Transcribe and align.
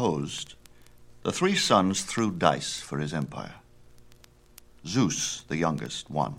Opposed, 0.00 0.54
the 1.24 1.32
three 1.32 1.56
sons 1.56 2.02
threw 2.02 2.30
dice 2.30 2.78
for 2.78 3.00
his 3.00 3.12
empire. 3.12 3.56
Zeus, 4.86 5.42
the 5.48 5.56
youngest, 5.56 6.08
won 6.08 6.36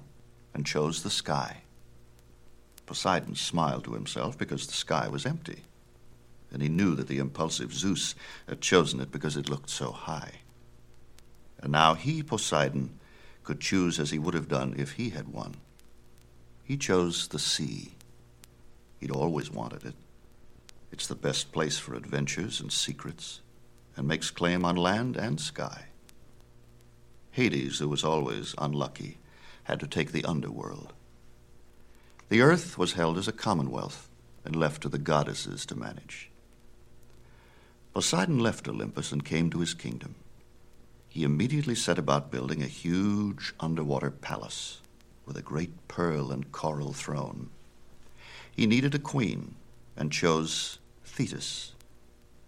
and 0.54 0.66
chose 0.66 1.04
the 1.04 1.10
sky. 1.10 1.64
Poseidon 2.86 3.36
smiled 3.36 3.84
to 3.84 3.96
himself 3.96 4.38
because 4.38 4.66
the 4.66 4.72
sky 4.72 5.10
was 5.10 5.26
empty, 5.26 5.64
and 6.54 6.62
he 6.62 6.70
knew 6.70 6.96
that 6.96 7.10
the 7.10 7.18
impulsive 7.18 7.74
Zeus 7.74 8.16
had 8.48 8.62
chosen 8.62 9.02
it 9.02 9.12
because 9.12 9.36
it 9.36 9.50
looked 9.50 9.70
so 9.70 9.92
high. 9.92 10.36
And 11.62 11.74
now 11.74 11.96
he, 11.96 12.24
Poseidon, 12.24 12.98
could 13.44 13.60
choose 13.60 14.00
as 14.00 14.12
he 14.12 14.20
would 14.20 14.36
have 14.36 14.48
done 14.48 14.74
if 14.78 14.94
he 14.94 15.10
had 15.10 15.34
won. 15.34 15.56
He 16.64 16.78
chose 16.78 17.28
the 17.28 17.40
sea. 17.40 17.96
He'd 19.02 19.12
always 19.12 19.52
wanted 19.52 19.84
it. 19.84 19.96
It's 20.94 21.08
the 21.08 21.14
best 21.14 21.52
place 21.52 21.78
for 21.78 21.94
adventures 21.94 22.62
and 22.62 22.72
secrets, 22.72 23.42
and 24.00 24.08
makes 24.08 24.32
claim 24.32 24.64
on 24.64 24.78
land 24.78 25.18
and 25.18 25.42
sky. 25.42 25.88
Hades, 27.32 27.80
who 27.80 27.90
was 27.90 28.02
always 28.02 28.56
unlucky, 28.58 29.18
had 29.64 29.78
to 29.82 29.88
take 29.88 30.14
the 30.14 30.24
underworld. 30.24 30.94
The 32.30 32.40
earth 32.40 32.78
was 32.78 32.94
held 32.94 33.18
as 33.18 33.28
a 33.28 33.34
commonwealth 33.34 34.08
and 34.46 34.56
left 34.56 34.84
to 34.84 34.90
the 34.90 34.98
goddesses 34.98 35.66
to 35.66 35.76
manage. 35.76 36.32
Poseidon 37.94 38.40
left 38.40 38.70
Olympus 38.70 39.12
and 39.12 39.26
came 39.26 39.50
to 39.50 39.60
his 39.60 39.74
kingdom. 39.74 40.16
He 41.10 41.24
immediately 41.24 41.76
set 41.76 42.00
about 42.00 42.32
building 42.32 42.64
a 42.64 42.68
huge 42.68 43.54
underwater 43.60 44.12
palace 44.12 44.80
with 45.26 45.36
a 45.36 45.42
great 45.42 45.90
pearl 45.90 46.32
and 46.32 46.54
coral 46.54 46.94
throne. 46.94 47.50
He 48.50 48.66
needed 48.66 48.96
a 48.96 49.00
queen 49.00 49.56
and 49.98 50.10
chose 50.10 50.80
Thetis, 51.04 51.74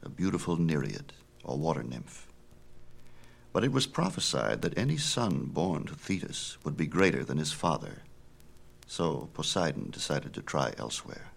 a 0.01 0.07
beautiful 0.07 0.55
nereid 0.55 1.11
or 1.43 1.57
water 1.57 1.83
nymph. 1.83 2.27
But 3.53 3.63
it 3.63 3.71
was 3.71 3.87
prophesied 3.87 4.61
that 4.61 4.77
any 4.77 4.97
son 4.97 5.45
born 5.45 5.85
to 5.85 5.95
Thetis 5.95 6.57
would 6.63 6.77
be 6.77 6.87
greater 6.87 7.23
than 7.23 7.37
his 7.37 7.51
father. 7.51 8.03
So 8.87 9.29
Poseidon 9.33 9.89
decided 9.89 10.33
to 10.33 10.41
try 10.41 10.73
elsewhere. 10.77 11.31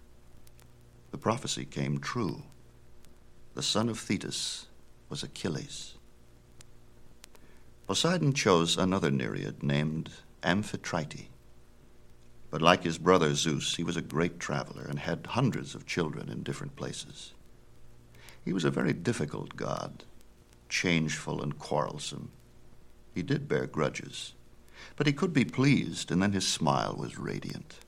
The 1.11 1.19
prophecy 1.19 1.65
came 1.65 1.99
true. 1.99 2.43
The 3.55 3.63
son 3.63 3.89
of 3.89 3.99
Thetis 3.99 4.67
was 5.09 5.23
Achilles. 5.23 5.95
Poseidon 7.87 8.33
chose 8.33 8.79
another 8.79 9.11
nereid 9.11 9.63
named 9.63 10.11
Amphitrite. 10.43 11.29
But 12.51 12.63
like 12.63 12.85
his 12.85 12.99
brother 12.99 13.35
Zeus, 13.35 13.77
he 13.77 13.85
was 13.85 13.97
a 13.97 14.03
great 14.03 14.41
traveler 14.41 14.85
and 14.89 14.99
had 14.99 15.27
hundreds 15.27 15.75
of 15.75 15.87
children 15.87 16.29
in 16.29 16.43
different 16.43 16.77
places. 16.77 17.34
He 18.45 18.53
was 18.53 18.65
a 18.65 18.71
very 18.71 18.93
difficult 18.93 19.57
god, 19.57 20.05
changeful 20.69 21.43
and 21.43 21.59
quarrelsome. 21.59 22.31
He 23.15 23.23
did 23.23 23.49
bear 23.49 23.67
grudges, 23.67 24.35
but 24.97 25.07
he 25.07 25.13
could 25.13 25.33
be 25.33 25.45
pleased, 25.45 26.11
and 26.11 26.23
then 26.23 26.33
his 26.33 26.47
smile 26.47 26.95
was 26.99 27.19
radiant. 27.19 27.79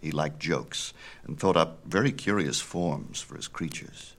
He 0.00 0.10
liked 0.10 0.38
jokes 0.38 0.92
and 1.24 1.38
thought 1.38 1.56
up 1.56 1.80
very 1.84 2.12
curious 2.12 2.60
forms 2.60 3.20
for 3.20 3.34
his 3.34 3.48
creatures. 3.48 4.14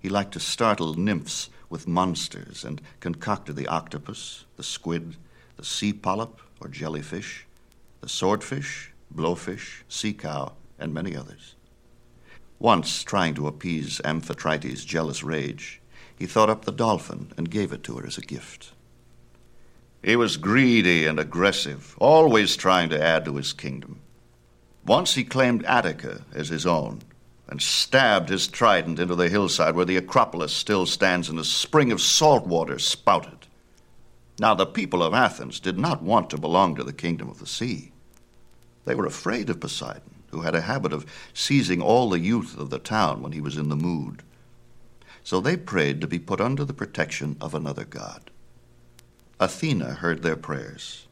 He 0.00 0.08
liked 0.08 0.32
to 0.32 0.40
startle 0.40 0.94
nymphs 0.94 1.50
with 1.68 1.86
monsters 1.86 2.64
and 2.64 2.80
concocted 3.00 3.56
the 3.56 3.68
octopus, 3.68 4.44
the 4.56 4.62
squid, 4.62 5.16
the 5.56 5.64
sea 5.64 5.92
polyp 5.92 6.40
or 6.60 6.68
jellyfish, 6.68 7.46
the 8.00 8.08
swordfish, 8.08 8.92
blowfish, 9.14 9.82
sea 9.88 10.14
cow, 10.14 10.54
and 10.78 10.94
many 10.94 11.14
others. 11.14 11.54
Once, 12.58 13.02
trying 13.02 13.34
to 13.34 13.46
appease 13.46 14.00
Amphitrite's 14.04 14.84
jealous 14.84 15.22
rage, 15.22 15.80
he 16.16 16.26
thought 16.26 16.50
up 16.50 16.64
the 16.64 16.72
dolphin 16.72 17.32
and 17.36 17.50
gave 17.50 17.72
it 17.72 17.84
to 17.84 17.96
her 17.96 18.06
as 18.06 18.18
a 18.18 18.22
gift. 18.22 18.72
He 20.02 20.16
was 20.16 20.36
greedy 20.36 21.06
and 21.06 21.18
aggressive, 21.18 21.94
always 21.98 22.56
trying 22.56 22.88
to 22.90 23.02
add 23.02 23.24
to 23.24 23.36
his 23.36 23.52
kingdom. 23.52 24.00
Once 24.84 25.14
he 25.14 25.24
claimed 25.24 25.64
Attica 25.64 26.22
as 26.34 26.48
his 26.48 26.66
own 26.66 27.02
and 27.48 27.62
stabbed 27.62 28.28
his 28.28 28.46
trident 28.46 28.98
into 28.98 29.14
the 29.14 29.28
hillside 29.28 29.74
where 29.74 29.84
the 29.84 29.96
Acropolis 29.96 30.52
still 30.52 30.86
stands 30.86 31.28
and 31.28 31.38
a 31.38 31.44
spring 31.44 31.90
of 31.92 32.00
salt 32.00 32.46
water 32.46 32.78
spouted. 32.78 33.46
Now, 34.38 34.54
the 34.54 34.66
people 34.66 35.02
of 35.02 35.14
Athens 35.14 35.58
did 35.58 35.78
not 35.78 36.02
want 36.02 36.30
to 36.30 36.38
belong 36.38 36.76
to 36.76 36.84
the 36.84 36.92
kingdom 36.92 37.28
of 37.28 37.40
the 37.40 37.46
sea. 37.46 37.92
They 38.84 38.94
were 38.94 39.06
afraid 39.06 39.50
of 39.50 39.60
Poseidon, 39.60 40.17
who 40.30 40.42
had 40.42 40.54
a 40.54 40.62
habit 40.62 40.92
of 40.92 41.06
seizing 41.32 41.80
all 41.80 42.10
the 42.10 42.20
youth 42.20 42.56
of 42.58 42.70
the 42.70 42.78
town 42.78 43.22
when 43.22 43.32
he 43.32 43.40
was 43.40 43.56
in 43.56 43.68
the 43.68 43.76
mood. 43.76 44.22
So 45.24 45.40
they 45.40 45.56
prayed 45.56 46.00
to 46.00 46.06
be 46.06 46.18
put 46.18 46.40
under 46.40 46.64
the 46.64 46.72
protection 46.72 47.36
of 47.40 47.54
another 47.54 47.84
god. 47.84 48.30
Athena 49.40 49.94
heard 49.94 50.22
their 50.22 50.36
prayers. 50.36 51.06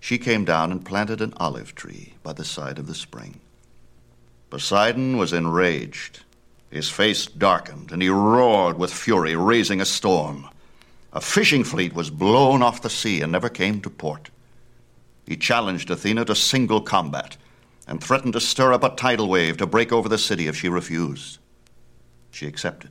She 0.00 0.18
came 0.18 0.44
down 0.44 0.70
and 0.70 0.84
planted 0.84 1.20
an 1.20 1.34
olive 1.38 1.74
tree 1.74 2.14
by 2.22 2.32
the 2.32 2.44
side 2.44 2.78
of 2.78 2.86
the 2.86 2.94
spring. 2.94 3.40
Poseidon 4.50 5.16
was 5.16 5.32
enraged. 5.32 6.20
His 6.70 6.88
face 6.88 7.26
darkened, 7.26 7.92
and 7.92 8.02
he 8.02 8.08
roared 8.08 8.78
with 8.78 8.92
fury, 8.92 9.34
raising 9.34 9.80
a 9.80 9.86
storm. 9.86 10.48
A 11.12 11.20
fishing 11.20 11.64
fleet 11.64 11.94
was 11.94 12.10
blown 12.10 12.62
off 12.62 12.82
the 12.82 12.90
sea 12.90 13.22
and 13.22 13.32
never 13.32 13.48
came 13.48 13.80
to 13.80 13.90
port. 13.90 14.30
He 15.26 15.36
challenged 15.36 15.90
Athena 15.90 16.26
to 16.26 16.34
single 16.34 16.80
combat 16.80 17.36
and 17.88 18.04
threatened 18.04 18.34
to 18.34 18.40
stir 18.40 18.74
up 18.74 18.84
a 18.84 18.90
tidal 18.90 19.28
wave 19.28 19.56
to 19.56 19.66
break 19.66 19.90
over 19.90 20.10
the 20.10 20.18
city 20.18 20.46
if 20.46 20.54
she 20.54 20.68
refused. 20.68 21.38
She 22.30 22.46
accepted. 22.46 22.90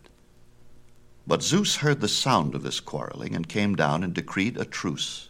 But 1.27 1.43
Zeus 1.43 1.77
heard 1.77 2.01
the 2.01 2.07
sound 2.07 2.55
of 2.55 2.63
this 2.63 2.79
quarreling 2.79 3.35
and 3.35 3.47
came 3.47 3.75
down 3.75 4.03
and 4.03 4.13
decreed 4.13 4.57
a 4.57 4.65
truce. 4.65 5.29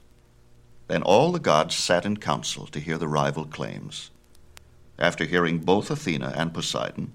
Then 0.88 1.04
all 1.04 1.34
the 1.34 1.40
gods 1.40 1.76
sat 1.76 2.06
in 2.06 2.16
council 2.16 2.66
to 2.68 2.80
hear 2.80 2.98
the 2.98 3.10
rival 3.10 3.46
claims. 3.46 4.10
After 4.98 5.26
hearing 5.26 5.60
both 5.60 5.92
Athena 5.92 6.34
and 6.36 6.54
Poseidon, 6.54 7.12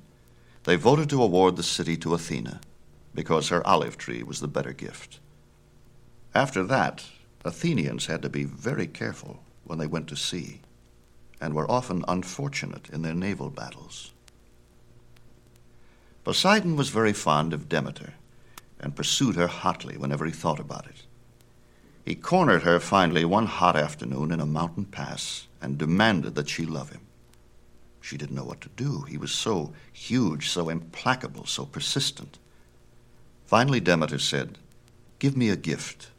they 0.64 0.76
voted 0.76 1.08
to 1.10 1.22
award 1.22 1.56
the 1.56 1.62
city 1.62 1.96
to 1.96 2.12
Athena 2.12 2.60
because 3.14 3.48
her 3.48 3.66
olive 3.66 3.96
tree 3.96 4.22
was 4.22 4.40
the 4.40 4.48
better 4.48 4.74
gift. 4.74 5.20
After 6.34 6.64
that, 6.64 7.06
Athenians 7.46 8.06
had 8.06 8.20
to 8.22 8.28
be 8.28 8.44
very 8.44 8.86
careful 8.86 9.42
when 9.64 9.78
they 9.78 9.86
went 9.86 10.08
to 10.08 10.16
sea 10.16 10.60
and 11.42 11.54
were 11.54 11.70
often 11.70 12.04
unfortunate 12.06 12.88
in 12.90 13.02
their 13.02 13.12
naval 13.12 13.50
battles. 13.50 14.12
Poseidon 16.22 16.76
was 16.76 16.88
very 16.88 17.12
fond 17.12 17.52
of 17.52 17.68
Demeter 17.68 18.14
and 18.78 18.94
pursued 18.94 19.34
her 19.34 19.48
hotly 19.48 19.96
whenever 19.96 20.24
he 20.24 20.30
thought 20.30 20.60
about 20.60 20.86
it. 20.86 21.02
He 22.04 22.14
cornered 22.14 22.62
her 22.62 22.78
finally 22.78 23.24
one 23.24 23.46
hot 23.46 23.74
afternoon 23.74 24.30
in 24.30 24.40
a 24.40 24.46
mountain 24.46 24.84
pass 24.84 25.48
and 25.60 25.76
demanded 25.76 26.36
that 26.36 26.48
she 26.48 26.64
love 26.64 26.90
him. 26.90 27.00
She 28.00 28.16
didn't 28.16 28.36
know 28.36 28.44
what 28.44 28.60
to 28.60 28.68
do. 28.76 29.02
He 29.02 29.16
was 29.16 29.32
so 29.32 29.72
huge, 29.92 30.48
so 30.48 30.68
implacable, 30.68 31.46
so 31.46 31.64
persistent. 31.64 32.38
Finally, 33.44 33.80
Demeter 33.80 34.18
said, 34.18 34.58
Give 35.18 35.36
me 35.36 35.50
a 35.50 35.56
gift. 35.56 36.10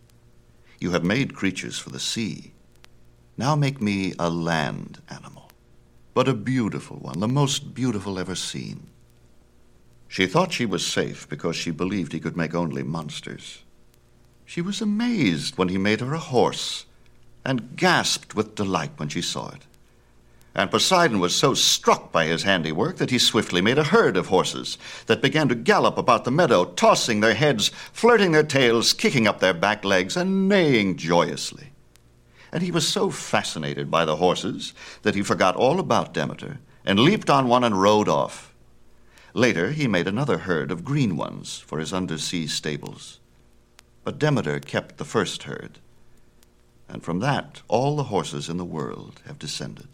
You 0.79 0.91
have 0.91 1.03
made 1.03 1.35
creatures 1.35 1.79
for 1.79 1.89
the 1.89 1.99
sea. 1.99 2.52
Now 3.37 3.55
make 3.55 3.81
me 3.81 4.13
a 4.19 4.29
land 4.29 5.01
animal, 5.09 5.49
but 6.13 6.27
a 6.27 6.33
beautiful 6.33 6.97
one, 6.97 7.19
the 7.19 7.27
most 7.27 7.73
beautiful 7.73 8.19
ever 8.19 8.35
seen. 8.35 8.87
She 10.07 10.27
thought 10.27 10.53
she 10.53 10.67
was 10.67 10.85
safe 10.85 11.27
because 11.27 11.55
she 11.55 11.71
believed 11.71 12.13
he 12.13 12.19
could 12.19 12.37
make 12.37 12.53
only 12.53 12.83
monsters. 12.83 13.63
She 14.45 14.61
was 14.61 14.81
amazed 14.81 15.57
when 15.57 15.69
he 15.69 15.79
made 15.79 16.01
her 16.01 16.13
a 16.13 16.19
horse 16.19 16.85
and 17.43 17.75
gasped 17.75 18.35
with 18.35 18.53
delight 18.53 18.91
when 18.97 19.09
she 19.09 19.21
saw 19.21 19.49
it. 19.49 19.65
And 20.53 20.69
Poseidon 20.69 21.19
was 21.19 21.35
so 21.35 21.55
struck 21.55 22.11
by 22.11 22.25
his 22.25 22.43
handiwork 22.43 22.97
that 22.97 23.09
he 23.09 23.17
swiftly 23.17 23.59
made 23.59 23.79
a 23.79 23.85
herd 23.85 24.15
of 24.15 24.27
horses 24.27 24.77
that 25.07 25.23
began 25.23 25.49
to 25.49 25.55
gallop 25.55 25.97
about 25.97 26.25
the 26.25 26.31
meadow, 26.31 26.65
tossing 26.65 27.21
their 27.21 27.33
heads, 27.33 27.69
flirting 27.91 28.33
their 28.33 28.43
tails, 28.43 28.93
kicking 28.93 29.27
up 29.27 29.39
their 29.39 29.55
back 29.55 29.83
legs, 29.83 30.15
and 30.15 30.47
neighing 30.47 30.95
joyously. 30.95 31.72
And 32.53 32.61
he 32.61 32.69
was 32.69 32.87
so 32.87 33.09
fascinated 33.09 33.89
by 33.89 34.05
the 34.05 34.17
horses 34.17 34.75
that 35.01 35.15
he 35.15 35.23
forgot 35.23 35.55
all 35.55 35.79
about 35.79 36.13
Demeter 36.13 36.59
and 36.85 36.99
leaped 36.99 37.27
on 37.27 37.47
one 37.47 37.63
and 37.63 37.81
rode 37.81 38.07
off. 38.07 38.53
Later, 39.33 39.71
he 39.71 39.87
made 39.87 40.07
another 40.07 40.37
herd 40.37 40.69
of 40.69 40.83
green 40.83 41.17
ones 41.17 41.57
for 41.57 41.79
his 41.79 41.91
undersea 41.91 42.45
stables. 42.45 43.19
But 44.03 44.19
Demeter 44.19 44.59
kept 44.59 44.97
the 44.97 45.03
first 45.03 45.43
herd, 45.43 45.79
and 46.87 47.01
from 47.01 47.21
that 47.21 47.63
all 47.67 47.95
the 47.95 48.03
horses 48.03 48.49
in 48.49 48.57
the 48.57 48.63
world 48.65 49.21
have 49.25 49.39
descended. 49.39 49.87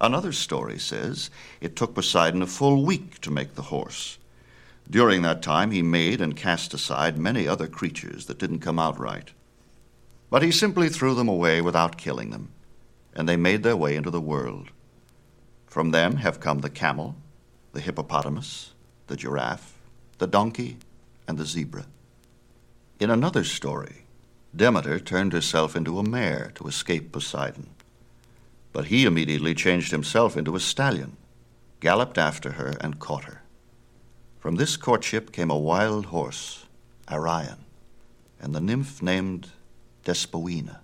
Another 0.00 0.30
story 0.30 0.78
says 0.78 1.28
it 1.60 1.74
took 1.74 1.96
Poseidon 1.96 2.40
a 2.40 2.46
full 2.46 2.84
week 2.84 3.20
to 3.22 3.32
make 3.32 3.56
the 3.56 3.62
horse. 3.62 4.18
During 4.88 5.22
that 5.22 5.42
time, 5.42 5.72
he 5.72 5.82
made 5.82 6.20
and 6.20 6.36
cast 6.36 6.72
aside 6.72 7.18
many 7.18 7.48
other 7.48 7.66
creatures 7.66 8.26
that 8.26 8.38
didn't 8.38 8.60
come 8.60 8.78
out 8.78 8.96
right. 8.96 9.32
But 10.30 10.42
he 10.42 10.52
simply 10.52 10.88
threw 10.88 11.14
them 11.14 11.28
away 11.28 11.60
without 11.60 11.98
killing 11.98 12.30
them, 12.30 12.50
and 13.12 13.28
they 13.28 13.36
made 13.36 13.64
their 13.64 13.76
way 13.76 13.96
into 13.96 14.10
the 14.10 14.20
world. 14.20 14.70
From 15.66 15.90
them 15.90 16.16
have 16.16 16.40
come 16.40 16.60
the 16.60 16.70
camel, 16.70 17.16
the 17.72 17.80
hippopotamus, 17.80 18.72
the 19.08 19.16
giraffe, 19.16 19.74
the 20.18 20.28
donkey, 20.28 20.78
and 21.26 21.36
the 21.36 21.44
zebra. 21.44 21.86
In 23.00 23.10
another 23.10 23.42
story, 23.42 24.04
Demeter 24.54 25.00
turned 25.00 25.32
herself 25.32 25.74
into 25.74 25.98
a 25.98 26.02
mare 26.02 26.52
to 26.56 26.66
escape 26.66 27.12
Poseidon. 27.12 27.68
But 28.72 28.86
he 28.86 29.04
immediately 29.04 29.54
changed 29.54 29.90
himself 29.90 30.36
into 30.36 30.54
a 30.54 30.60
stallion, 30.60 31.16
galloped 31.80 32.18
after 32.18 32.52
her, 32.52 32.74
and 32.80 32.98
caught 32.98 33.24
her. 33.24 33.42
From 34.38 34.56
this 34.56 34.76
courtship 34.76 35.32
came 35.32 35.50
a 35.50 35.58
wild 35.58 36.06
horse, 36.06 36.66
Arion, 37.08 37.64
and 38.40 38.54
the 38.54 38.60
nymph 38.60 39.02
named 39.02 39.50
Despoina. 40.04 40.78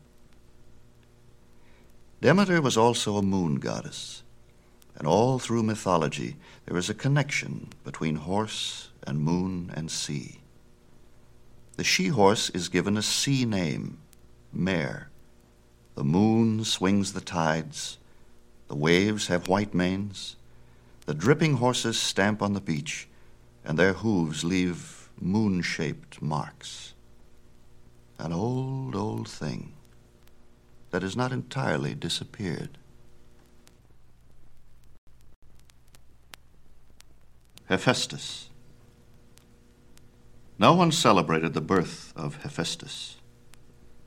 Demeter 2.20 2.60
was 2.60 2.76
also 2.76 3.16
a 3.16 3.22
moon 3.22 3.56
goddess, 3.56 4.22
and 4.96 5.06
all 5.06 5.38
through 5.38 5.62
mythology 5.62 6.36
there 6.64 6.76
is 6.76 6.90
a 6.90 6.94
connection 6.94 7.68
between 7.84 8.16
horse 8.16 8.90
and 9.06 9.20
moon 9.20 9.70
and 9.74 9.90
sea. 9.90 10.40
The 11.76 11.84
she 11.84 12.08
horse 12.08 12.50
is 12.50 12.68
given 12.68 12.96
a 12.96 13.02
sea 13.02 13.44
name, 13.44 13.98
Mare. 14.52 15.10
The 15.94 16.04
moon 16.04 16.64
swings 16.64 17.12
the 17.12 17.20
tides, 17.20 17.98
the 18.68 18.74
waves 18.74 19.28
have 19.28 19.48
white 19.48 19.74
manes, 19.74 20.36
the 21.06 21.14
dripping 21.14 21.54
horses 21.54 21.98
stamp 21.98 22.42
on 22.42 22.54
the 22.54 22.60
beach, 22.60 23.08
and 23.64 23.78
their 23.78 23.92
hooves 23.92 24.42
leave 24.42 25.10
moon 25.20 25.62
shaped 25.62 26.20
marks. 26.20 26.94
An 28.18 28.32
old, 28.32 28.94
old 28.94 29.28
thing 29.28 29.72
that 30.90 31.02
has 31.02 31.16
not 31.16 31.32
entirely 31.32 31.94
disappeared. 31.94 32.78
Hephaestus. 37.66 38.48
No 40.58 40.72
one 40.72 40.92
celebrated 40.92 41.52
the 41.52 41.60
birth 41.60 42.12
of 42.16 42.42
Hephaestus. 42.42 43.16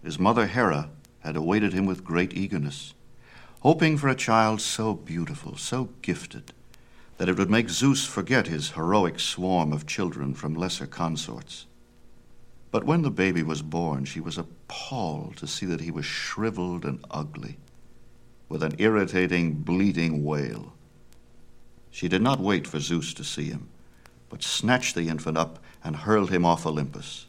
His 0.03 0.17
mother 0.17 0.47
Hera 0.47 0.89
had 1.19 1.35
awaited 1.35 1.73
him 1.73 1.85
with 1.85 2.03
great 2.03 2.33
eagerness, 2.33 2.93
hoping 3.59 3.97
for 3.97 4.07
a 4.07 4.15
child 4.15 4.61
so 4.61 4.93
beautiful, 4.93 5.57
so 5.57 5.89
gifted, 6.01 6.53
that 7.17 7.29
it 7.29 7.37
would 7.37 7.49
make 7.49 7.69
Zeus 7.69 8.05
forget 8.05 8.47
his 8.47 8.71
heroic 8.71 9.19
swarm 9.19 9.73
of 9.73 9.85
children 9.85 10.33
from 10.33 10.55
lesser 10.55 10.87
consorts. 10.87 11.65
But 12.71 12.83
when 12.83 13.01
the 13.01 13.11
baby 13.11 13.41
was 13.41 13.61
born, 13.61 14.05
she 14.05 14.19
was 14.19 14.37
appalled 14.37 15.37
to 15.37 15.47
see 15.47 15.65
that 15.65 15.81
he 15.81 15.91
was 15.91 16.05
shriveled 16.05 16.85
and 16.85 17.03
ugly, 17.09 17.57
with 18.47 18.61
an 18.61 18.75
irritating, 18.77 19.55
bleating 19.55 20.23
wail. 20.23 20.73
She 21.89 22.07
did 22.07 22.21
not 22.21 22.39
wait 22.39 22.67
for 22.67 22.79
Zeus 22.79 23.13
to 23.15 23.23
see 23.23 23.45
him, 23.45 23.69
but 24.29 24.43
snatched 24.43 24.93
the 24.93 25.09
infant 25.09 25.37
up 25.37 25.59
and 25.83 25.95
hurled 25.95 26.29
him 26.29 26.45
off 26.45 26.65
Olympus. 26.65 27.25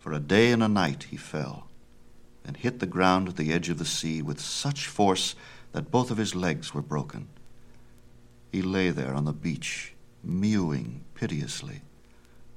For 0.00 0.12
a 0.12 0.20
day 0.20 0.50
and 0.50 0.62
a 0.62 0.68
night 0.68 1.04
he 1.10 1.16
fell, 1.16 1.68
and 2.44 2.56
hit 2.56 2.80
the 2.80 2.86
ground 2.86 3.28
at 3.28 3.36
the 3.36 3.52
edge 3.52 3.68
of 3.68 3.78
the 3.78 3.84
sea 3.84 4.22
with 4.22 4.40
such 4.40 4.86
force 4.86 5.36
that 5.72 5.90
both 5.90 6.10
of 6.10 6.16
his 6.16 6.34
legs 6.34 6.74
were 6.74 6.82
broken. 6.82 7.28
He 8.50 8.62
lay 8.62 8.90
there 8.90 9.14
on 9.14 9.24
the 9.24 9.32
beach, 9.32 9.94
mewing 10.24 11.04
piteously, 11.14 11.82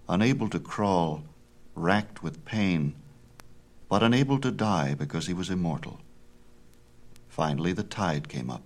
unable 0.08 0.50
to 0.50 0.60
crawl, 0.60 1.24
racked 1.76 2.22
with 2.24 2.46
pain, 2.46 2.96
but 3.88 4.04
unable 4.04 4.40
to 4.40 4.52
die 4.52 4.94
because 4.94 5.28
he 5.28 5.34
was 5.34 5.50
immortal. 5.50 6.00
Finally, 7.28 7.74
the 7.74 7.84
tide 7.84 8.28
came 8.28 8.50
up. 8.50 8.64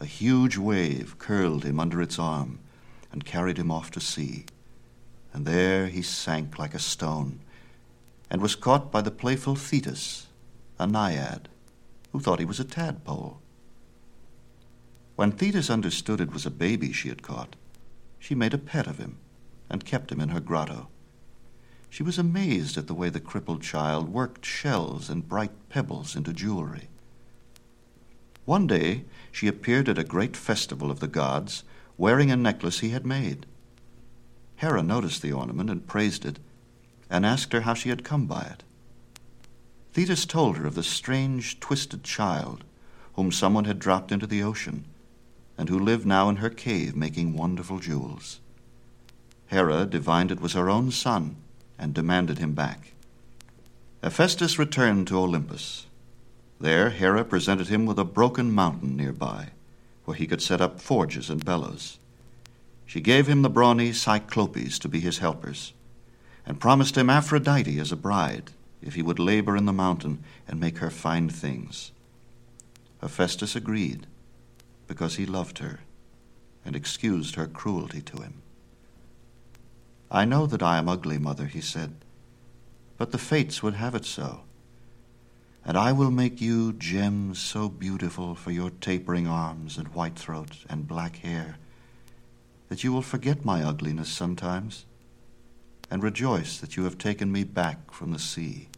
A 0.00 0.06
huge 0.06 0.56
wave 0.56 1.18
curled 1.18 1.64
him 1.64 1.78
under 1.78 2.00
its 2.00 2.18
arm 2.18 2.58
and 3.12 3.24
carried 3.24 3.58
him 3.58 3.70
off 3.70 3.90
to 3.92 4.00
sea. 4.00 4.46
And 5.32 5.46
there 5.46 5.86
he 5.86 6.02
sank 6.02 6.58
like 6.58 6.74
a 6.74 6.78
stone 6.78 7.40
and 8.30 8.40
was 8.40 8.56
caught 8.56 8.90
by 8.90 9.00
the 9.00 9.10
playful 9.10 9.54
Thetis, 9.54 10.26
a 10.78 10.86
naiad, 10.86 11.48
who 12.12 12.20
thought 12.20 12.40
he 12.40 12.44
was 12.44 12.58
a 12.58 12.64
tadpole. 12.64 13.38
When 15.16 15.30
Thetis 15.30 15.70
understood 15.70 16.20
it 16.20 16.32
was 16.32 16.44
a 16.44 16.50
baby 16.50 16.92
she 16.92 17.08
had 17.08 17.22
caught, 17.22 17.54
she 18.18 18.34
made 18.34 18.54
a 18.54 18.58
pet 18.58 18.86
of 18.86 18.98
him 18.98 19.18
and 19.70 19.84
kept 19.84 20.10
him 20.10 20.20
in 20.20 20.30
her 20.30 20.40
grotto. 20.40 20.88
She 21.94 22.02
was 22.02 22.18
amazed 22.18 22.76
at 22.76 22.88
the 22.88 22.92
way 22.92 23.08
the 23.08 23.20
crippled 23.20 23.62
child 23.62 24.08
worked 24.08 24.44
shells 24.44 25.08
and 25.08 25.28
bright 25.28 25.52
pebbles 25.68 26.16
into 26.16 26.32
jewelry. 26.32 26.88
One 28.44 28.66
day 28.66 29.04
she 29.30 29.46
appeared 29.46 29.88
at 29.88 29.96
a 29.96 30.02
great 30.02 30.36
festival 30.36 30.90
of 30.90 30.98
the 30.98 31.06
gods 31.06 31.62
wearing 31.96 32.32
a 32.32 32.36
necklace 32.36 32.80
he 32.80 32.88
had 32.88 33.06
made. 33.06 33.46
Hera 34.56 34.82
noticed 34.82 35.22
the 35.22 35.32
ornament 35.32 35.70
and 35.70 35.86
praised 35.86 36.24
it, 36.24 36.40
and 37.08 37.24
asked 37.24 37.52
her 37.52 37.60
how 37.60 37.74
she 37.74 37.90
had 37.90 38.02
come 38.02 38.26
by 38.26 38.42
it. 38.42 38.64
Thetis 39.92 40.26
told 40.26 40.56
her 40.56 40.66
of 40.66 40.74
the 40.74 40.82
strange, 40.82 41.60
twisted 41.60 42.02
child 42.02 42.64
whom 43.12 43.30
someone 43.30 43.66
had 43.66 43.78
dropped 43.78 44.10
into 44.10 44.26
the 44.26 44.42
ocean, 44.42 44.84
and 45.56 45.68
who 45.68 45.78
lived 45.78 46.06
now 46.06 46.28
in 46.28 46.36
her 46.42 46.50
cave 46.50 46.96
making 46.96 47.36
wonderful 47.36 47.78
jewels. 47.78 48.40
Hera 49.46 49.86
divined 49.86 50.32
it 50.32 50.40
was 50.40 50.54
her 50.54 50.68
own 50.68 50.90
son 50.90 51.36
and 51.78 51.94
demanded 51.94 52.38
him 52.38 52.52
back. 52.52 52.92
Hephaestus 54.02 54.58
returned 54.58 55.08
to 55.08 55.18
Olympus. 55.18 55.86
There, 56.60 56.90
Hera 56.90 57.24
presented 57.24 57.68
him 57.68 57.86
with 57.86 57.98
a 57.98 58.04
broken 58.04 58.52
mountain 58.52 58.96
nearby, 58.96 59.48
where 60.04 60.16
he 60.16 60.26
could 60.26 60.42
set 60.42 60.60
up 60.60 60.80
forges 60.80 61.30
and 61.30 61.44
bellows. 61.44 61.98
She 62.86 63.00
gave 63.00 63.26
him 63.26 63.42
the 63.42 63.50
brawny 63.50 63.92
Cyclopes 63.92 64.78
to 64.78 64.88
be 64.88 65.00
his 65.00 65.18
helpers, 65.18 65.72
and 66.46 66.60
promised 66.60 66.96
him 66.96 67.10
Aphrodite 67.10 67.78
as 67.80 67.90
a 67.90 67.96
bride 67.96 68.52
if 68.82 68.94
he 68.94 69.02
would 69.02 69.18
labor 69.18 69.56
in 69.56 69.64
the 69.64 69.72
mountain 69.72 70.22
and 70.46 70.60
make 70.60 70.78
her 70.78 70.90
fine 70.90 71.28
things. 71.28 71.90
Hephaestus 73.00 73.56
agreed, 73.56 74.06
because 74.86 75.16
he 75.16 75.26
loved 75.26 75.58
her 75.58 75.80
and 76.64 76.76
excused 76.76 77.34
her 77.34 77.46
cruelty 77.46 78.00
to 78.02 78.18
him. 78.18 78.42
I 80.14 80.24
know 80.24 80.46
that 80.46 80.62
I 80.62 80.78
am 80.78 80.88
ugly, 80.88 81.18
mother, 81.18 81.46
he 81.46 81.60
said, 81.60 81.96
but 82.96 83.10
the 83.10 83.18
fates 83.18 83.64
would 83.64 83.74
have 83.74 83.96
it 83.96 84.04
so. 84.04 84.42
And 85.64 85.76
I 85.76 85.90
will 85.90 86.12
make 86.12 86.40
you 86.40 86.72
gems 86.72 87.40
so 87.40 87.68
beautiful 87.68 88.36
for 88.36 88.52
your 88.52 88.70
tapering 88.70 89.26
arms 89.26 89.76
and 89.76 89.88
white 89.88 90.16
throat 90.16 90.58
and 90.70 90.86
black 90.86 91.16
hair 91.16 91.56
that 92.68 92.84
you 92.84 92.92
will 92.92 93.02
forget 93.02 93.44
my 93.44 93.64
ugliness 93.64 94.08
sometimes 94.08 94.84
and 95.90 96.00
rejoice 96.00 96.58
that 96.58 96.76
you 96.76 96.84
have 96.84 96.96
taken 96.96 97.32
me 97.32 97.42
back 97.42 97.90
from 97.90 98.12
the 98.12 98.20
sea. 98.20 98.68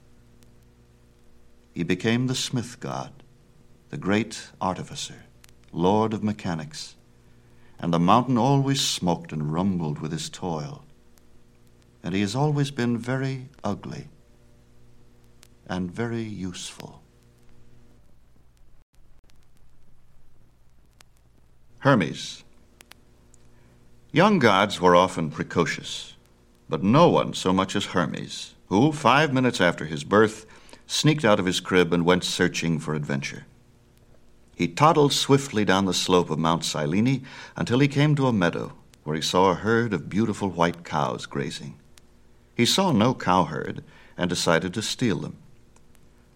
He 1.75 1.83
became 1.83 2.29
the 2.29 2.35
smith 2.35 2.81
god, 2.81 3.13
the 3.91 3.99
great 3.99 4.49
artificer, 4.59 5.25
lord 5.71 6.15
of 6.15 6.25
mechanics, 6.25 6.97
and 7.79 7.93
the 7.93 7.99
mountain 7.99 8.39
always 8.39 8.81
smoked 8.81 9.33
and 9.33 9.53
rumbled 9.53 9.99
with 9.99 10.13
his 10.13 10.31
toil 10.31 10.86
and 12.07 12.15
he 12.15 12.21
has 12.21 12.37
always 12.37 12.71
been 12.71 12.97
very 12.97 13.49
ugly 13.65 14.07
and 15.67 15.91
very 15.91 16.23
useful. 16.23 17.03
Hermes. 21.79 22.45
Young 24.13 24.39
gods 24.39 24.81
were 24.81 24.95
often 24.95 25.33
precocious, 25.33 26.15
but 26.69 26.85
no 26.85 27.09
one 27.09 27.35
so 27.35 27.53
much 27.53 27.75
as 27.75 27.87
Hermes, 27.87 28.55
who, 28.69 28.93
five 28.93 29.33
minutes 29.33 29.61
after 29.61 29.87
his 29.87 30.05
birth, 30.05 30.47
sneaked 30.87 31.25
out 31.25 31.41
of 31.41 31.47
his 31.47 31.59
crib 31.59 31.93
and 31.93 32.05
went 32.05 32.23
searching 32.23 32.79
for 32.79 32.95
adventure. 32.95 33.47
He 34.55 34.69
toddled 34.69 35.13
swiftly 35.13 35.65
down 35.65 35.87
the 35.87 35.93
slope 35.93 36.31
of 36.31 36.39
Mount 36.39 36.63
Cyllene 36.63 37.25
until 37.57 37.81
he 37.81 37.89
came 37.89 38.15
to 38.15 38.29
a 38.29 38.33
meadow 38.33 38.75
where 39.03 39.17
he 39.17 39.23
saw 39.23 39.51
a 39.51 39.55
herd 39.55 39.93
of 39.93 40.09
beautiful 40.09 40.49
white 40.51 40.85
cows 40.85 41.27
grazing. 41.27 41.81
He 42.57 42.65
saw 42.65 42.91
no 42.91 43.13
cowherd 43.13 43.85
and 44.17 44.31
decided 44.31 44.73
to 44.75 44.83
steal 44.83 45.19
them. 45.19 45.37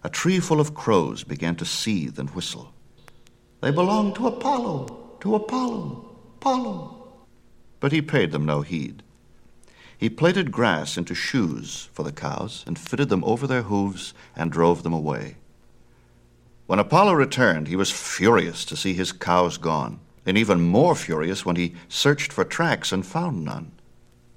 A 0.04 0.10
tree 0.10 0.38
full 0.38 0.60
of 0.60 0.74
crows 0.74 1.24
began 1.24 1.56
to 1.56 1.64
seethe 1.64 2.18
and 2.18 2.28
whistle. 2.30 2.74
They 3.62 3.70
belong 3.70 4.12
to 4.14 4.26
Apollo, 4.26 5.16
to 5.20 5.34
Apollo, 5.34 6.10
Apollo. 6.36 7.08
But 7.80 7.92
he 7.92 8.02
paid 8.02 8.32
them 8.32 8.44
no 8.44 8.60
heed. 8.60 9.02
He 9.96 10.10
plaited 10.10 10.52
grass 10.52 10.98
into 10.98 11.14
shoes 11.14 11.88
for 11.92 12.02
the 12.02 12.12
cows 12.12 12.64
and 12.66 12.78
fitted 12.78 13.08
them 13.08 13.24
over 13.24 13.46
their 13.46 13.62
hooves 13.62 14.12
and 14.36 14.52
drove 14.52 14.82
them 14.82 14.92
away. 14.92 15.36
When 16.66 16.78
Apollo 16.78 17.14
returned, 17.14 17.68
he 17.68 17.76
was 17.76 17.90
furious 17.90 18.66
to 18.66 18.76
see 18.76 18.92
his 18.92 19.12
cows 19.12 19.56
gone, 19.56 20.00
and 20.26 20.36
even 20.36 20.60
more 20.60 20.94
furious 20.94 21.46
when 21.46 21.56
he 21.56 21.74
searched 21.88 22.30
for 22.30 22.44
tracks 22.44 22.92
and 22.92 23.06
found 23.06 23.42
none 23.42 23.72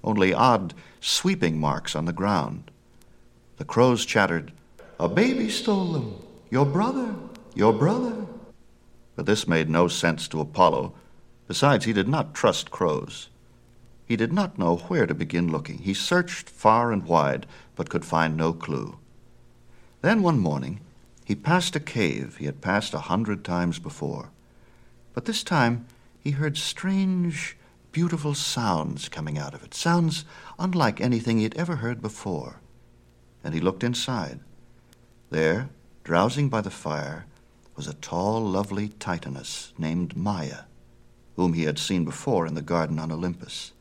only 0.04 0.34
odd 0.34 0.74
sweeping 1.00 1.60
marks 1.60 1.96
on 1.96 2.06
the 2.06 2.14
ground. 2.14 2.72
The 3.58 3.66
crows 3.66 4.06
chattered, 4.06 4.52
A 5.00 5.08
baby 5.08 5.50
stole 5.50 5.94
them. 5.94 6.16
Your 6.50 6.66
brother, 6.66 7.16
your 7.56 7.74
brother. 7.74 8.26
But 9.16 9.26
this 9.26 9.48
made 9.48 9.70
no 9.70 9.88
sense 9.88 10.28
to 10.28 10.42
Apollo. 10.42 10.94
Besides, 11.48 11.86
he 11.86 11.94
did 11.94 12.08
not 12.08 12.34
trust 12.34 12.72
crows. 12.72 13.30
He 14.06 14.16
did 14.16 14.34
not 14.34 14.60
know 14.60 14.78
where 14.78 15.08
to 15.08 15.14
begin 15.14 15.52
looking. 15.52 15.80
He 15.80 15.94
searched 15.94 16.50
far 16.50 16.92
and 16.92 17.04
wide, 17.04 17.46
but 17.76 17.90
could 17.90 18.06
find 18.06 18.36
no 18.36 18.54
clue. 18.54 18.98
Then 20.02 20.22
one 20.22 20.40
morning, 20.40 20.82
he 21.26 21.36
passed 21.36 21.76
a 21.76 21.80
cave 21.80 22.38
he 22.38 22.46
had 22.46 22.62
passed 22.62 22.94
a 22.94 23.00
hundred 23.00 23.44
times 23.44 23.80
before. 23.80 24.30
But 25.14 25.26
this 25.26 25.44
time, 25.44 25.86
he 26.20 26.32
heard 26.32 26.58
strange, 26.58 27.56
beautiful 27.94 28.34
sounds 28.34 29.08
coming 29.08 29.38
out 29.38 29.54
of 29.54 29.64
it, 29.64 29.74
sounds 29.74 30.26
unlike 30.60 31.00
anything 31.00 31.38
he 31.38 31.44
had 31.44 31.56
ever 31.56 31.78
heard 31.78 32.02
before. 32.02 32.60
And 33.44 33.54
he 33.54 33.62
looked 33.62 33.84
inside. 33.84 34.42
There, 35.30 35.70
drowsing 36.04 36.50
by 36.50 36.62
the 36.62 36.70
fire, 36.70 37.28
was 37.76 37.88
a 37.88 37.94
tall, 37.94 38.42
lovely 38.42 38.90
Titaness 38.90 39.72
named 39.78 40.18
Maia, 40.18 40.66
whom 41.36 41.54
he 41.54 41.64
had 41.64 41.80
seen 41.80 42.04
before 42.04 42.46
in 42.46 42.56
the 42.56 42.62
garden 42.62 43.00
on 43.00 43.12
Olympus. 43.12 43.72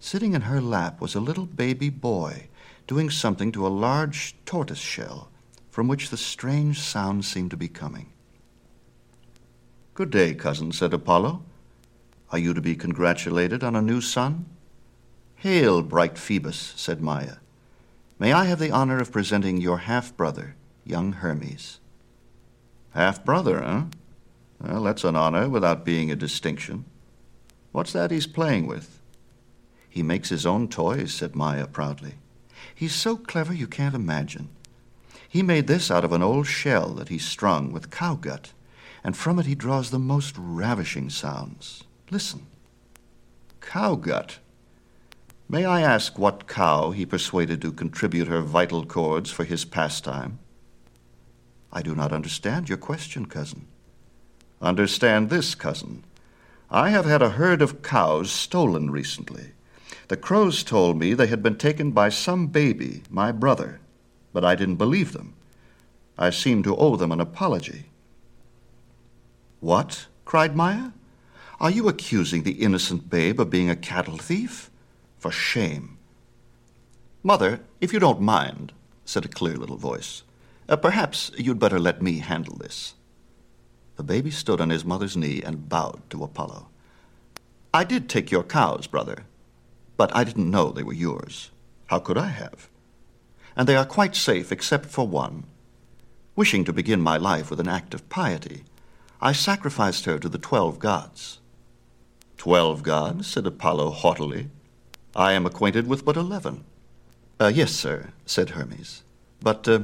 Sitting 0.00 0.32
in 0.32 0.42
her 0.42 0.60
lap 0.60 1.00
was 1.00 1.14
a 1.14 1.20
little 1.20 1.46
baby 1.46 1.90
boy 1.90 2.48
doing 2.86 3.10
something 3.10 3.52
to 3.52 3.66
a 3.66 3.68
large 3.68 4.34
tortoise 4.44 4.78
shell 4.78 5.30
from 5.70 5.86
which 5.86 6.10
the 6.10 6.16
strange 6.16 6.80
sounds 6.80 7.28
seemed 7.28 7.50
to 7.50 7.56
be 7.56 7.68
coming. 7.68 8.12
Good 9.94 10.10
day, 10.10 10.34
cousin, 10.34 10.72
said 10.72 10.94
Apollo. 10.94 11.42
Are 12.30 12.38
you 12.38 12.52
to 12.52 12.60
be 12.60 12.76
congratulated 12.76 13.64
on 13.64 13.74
a 13.74 13.82
new 13.82 14.00
son? 14.00 14.46
Hail, 15.36 15.82
bright 15.82 16.18
Phoebus, 16.18 16.74
said 16.76 17.00
Maia. 17.00 17.36
May 18.18 18.32
I 18.32 18.44
have 18.46 18.58
the 18.58 18.70
honor 18.70 18.98
of 18.98 19.12
presenting 19.12 19.60
your 19.60 19.78
half 19.78 20.16
brother, 20.16 20.56
young 20.84 21.12
Hermes. 21.12 21.78
Half 22.90 23.24
brother, 23.24 23.62
eh? 23.62 23.82
Well, 24.60 24.82
that's 24.82 25.04
an 25.04 25.16
honor 25.16 25.48
without 25.48 25.84
being 25.84 26.10
a 26.10 26.16
distinction. 26.16 26.84
What's 27.72 27.92
that 27.92 28.10
he's 28.10 28.26
playing 28.26 28.66
with? 28.66 29.00
He 29.88 30.02
makes 30.02 30.28
his 30.28 30.44
own 30.44 30.68
toys, 30.68 31.14
said 31.14 31.34
Maia 31.34 31.66
proudly. 31.66 32.14
He's 32.74 32.94
so 32.94 33.16
clever 33.16 33.54
you 33.54 33.66
can't 33.66 33.94
imagine. 33.94 34.48
He 35.28 35.42
made 35.42 35.66
this 35.66 35.90
out 35.90 36.04
of 36.04 36.12
an 36.12 36.22
old 36.22 36.46
shell 36.46 36.88
that 36.94 37.08
he 37.08 37.18
strung 37.18 37.72
with 37.72 37.90
cow 37.90 38.16
gut, 38.16 38.52
and 39.04 39.16
from 39.16 39.38
it 39.38 39.46
he 39.46 39.54
draws 39.54 39.90
the 39.90 39.98
most 39.98 40.34
ravishing 40.36 41.08
sounds. 41.08 41.84
Listen. 42.10 42.46
Cow 43.60 43.94
gut. 43.94 44.38
May 45.48 45.64
I 45.64 45.80
ask 45.80 46.18
what 46.18 46.46
cow 46.46 46.90
he 46.90 47.04
persuaded 47.04 47.60
to 47.62 47.72
contribute 47.72 48.28
her 48.28 48.40
vital 48.40 48.84
chords 48.84 49.30
for 49.30 49.44
his 49.44 49.64
pastime? 49.64 50.38
I 51.72 51.82
do 51.82 51.94
not 51.94 52.12
understand 52.12 52.68
your 52.68 52.78
question, 52.78 53.26
cousin. 53.26 53.66
Understand 54.60 55.28
this, 55.28 55.54
cousin. 55.54 56.04
I 56.70 56.90
have 56.90 57.04
had 57.04 57.22
a 57.22 57.30
herd 57.30 57.62
of 57.62 57.82
cows 57.82 58.30
stolen 58.30 58.90
recently. 58.90 59.52
The 60.08 60.16
crows 60.16 60.62
told 60.62 60.98
me 60.98 61.12
they 61.14 61.26
had 61.26 61.42
been 61.42 61.56
taken 61.56 61.92
by 61.92 62.08
some 62.08 62.46
baby, 62.46 63.02
my 63.10 63.32
brother, 63.32 63.80
but 64.32 64.44
I 64.44 64.54
didn't 64.54 64.76
believe 64.76 65.12
them. 65.12 65.34
I 66.18 66.30
seem 66.30 66.62
to 66.62 66.76
owe 66.76 66.96
them 66.96 67.12
an 67.12 67.20
apology. 67.20 67.86
What? 69.60 70.06
cried 70.24 70.56
Maia. 70.56 70.92
Are 71.60 71.72
you 71.72 71.88
accusing 71.88 72.44
the 72.44 72.62
innocent 72.62 73.10
babe 73.10 73.40
of 73.40 73.50
being 73.50 73.68
a 73.68 73.74
cattle 73.74 74.16
thief? 74.16 74.70
For 75.18 75.32
shame. 75.32 75.98
Mother, 77.24 77.60
if 77.80 77.92
you 77.92 77.98
don't 77.98 78.20
mind, 78.20 78.72
said 79.04 79.24
a 79.24 79.28
clear 79.28 79.56
little 79.56 79.76
voice, 79.76 80.22
uh, 80.68 80.76
perhaps 80.76 81.32
you'd 81.36 81.58
better 81.58 81.80
let 81.80 82.00
me 82.00 82.20
handle 82.20 82.54
this. 82.56 82.94
The 83.96 84.04
baby 84.04 84.30
stood 84.30 84.60
on 84.60 84.70
his 84.70 84.84
mother's 84.84 85.16
knee 85.16 85.42
and 85.42 85.68
bowed 85.68 86.08
to 86.10 86.22
Apollo. 86.22 86.68
I 87.74 87.82
did 87.82 88.08
take 88.08 88.30
your 88.30 88.44
cows, 88.44 88.86
brother, 88.86 89.24
but 89.96 90.14
I 90.14 90.22
didn't 90.22 90.52
know 90.52 90.70
they 90.70 90.84
were 90.84 90.92
yours. 90.92 91.50
How 91.86 91.98
could 91.98 92.16
I 92.16 92.28
have? 92.28 92.68
And 93.56 93.66
they 93.66 93.74
are 93.74 93.84
quite 93.84 94.14
safe 94.14 94.52
except 94.52 94.86
for 94.86 95.08
one. 95.08 95.42
Wishing 96.36 96.64
to 96.64 96.72
begin 96.72 97.00
my 97.00 97.16
life 97.16 97.50
with 97.50 97.58
an 97.58 97.66
act 97.66 97.94
of 97.94 98.08
piety, 98.08 98.62
I 99.20 99.32
sacrificed 99.32 100.04
her 100.04 100.20
to 100.20 100.28
the 100.28 100.38
twelve 100.38 100.78
gods. 100.78 101.40
Twelve 102.38 102.84
gods? 102.84 103.26
said 103.26 103.46
Apollo 103.46 103.90
haughtily. 103.90 104.48
I 105.14 105.32
am 105.32 105.44
acquainted 105.44 105.88
with 105.88 106.04
but 106.04 106.16
eleven. 106.16 106.64
Uh, 107.40 107.50
yes, 107.52 107.72
sir, 107.72 108.12
said 108.24 108.50
Hermes. 108.50 109.02
But 109.40 109.66
uh, 109.68 109.80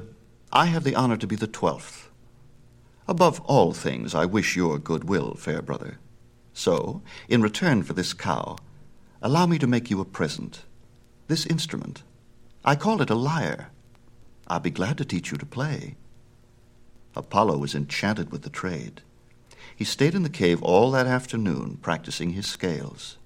I 0.53 0.67
have 0.67 0.85
the 0.85 0.95
honor 0.95 1.17
to 1.17 1.27
be 1.27 1.35
the 1.37 1.49
twelfth. 1.49 2.09
Above 3.09 3.41
all 3.41 3.73
things, 3.73 4.15
I 4.15 4.25
wish 4.25 4.57
your 4.57 4.79
goodwill, 4.79 5.35
fair 5.35 5.61
brother. 5.61 5.99
So, 6.53 7.03
in 7.29 7.43
return 7.43 7.83
for 7.83 7.93
this 7.93 8.15
cow, 8.15 8.57
allow 9.21 9.47
me 9.47 9.59
to 9.59 9.67
make 9.67 9.91
you 9.91 10.01
a 10.01 10.05
present. 10.05 10.63
This 11.27 11.47
instrument. 11.47 12.05
I 12.65 12.77
call 12.77 13.03
it 13.03 13.11
a 13.11 13.17
lyre. 13.17 13.71
I'll 14.47 14.61
be 14.61 14.71
glad 14.71 14.97
to 14.99 15.05
teach 15.05 15.33
you 15.33 15.39
to 15.39 15.47
play. 15.47 15.97
Apollo 17.17 17.59
was 17.59 17.75
enchanted 17.75 18.31
with 18.31 18.43
the 18.43 18.51
trade. 18.51 19.03
He 19.77 19.85
stayed 19.85 20.15
in 20.15 20.23
the 20.23 20.29
cave 20.29 20.63
all 20.63 20.91
that 20.93 21.07
afternoon, 21.07 21.79
practicing 21.83 22.31
his 22.31 22.47
scales. 22.47 23.17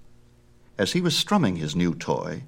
As 0.79 0.93
he 0.93 1.01
was 1.01 1.17
strumming 1.17 1.57
his 1.57 1.77
new 1.77 1.95
toy, 1.95 2.45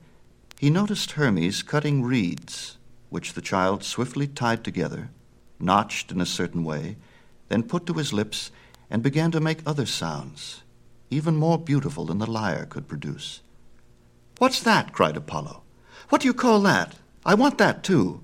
he 0.59 0.71
noticed 0.71 1.13
Hermes 1.13 1.63
cutting 1.63 2.03
reeds, 2.03 2.79
which 3.11 3.33
the 3.35 3.43
child 3.43 3.83
swiftly 3.83 4.27
tied 4.27 4.63
together, 4.65 5.11
notched 5.59 6.13
in 6.13 6.21
a 6.21 6.27
certain 6.27 6.65
way, 6.65 6.97
then 7.49 7.63
put 7.63 7.87
to 7.87 7.95
his 7.95 8.13
lips, 8.13 8.51
and 8.89 9.03
began 9.03 9.31
to 9.31 9.41
make 9.41 9.61
other 9.67 9.87
sounds, 9.87 10.63
even 11.11 11.37
more 11.37 11.59
beautiful 11.59 12.05
than 12.07 12.19
the 12.19 12.31
lyre 12.31 12.67
could 12.67 12.89
produce. 12.89 13.41
What's 14.39 14.61
that? 14.61 14.93
cried 14.93 15.17
Apollo. 15.17 15.63
What 16.09 16.23
do 16.23 16.29
you 16.29 16.35
call 16.35 16.61
that? 16.63 16.95
I 17.25 17.35
want 17.35 17.59
that 17.59 17.83
too. 17.83 18.23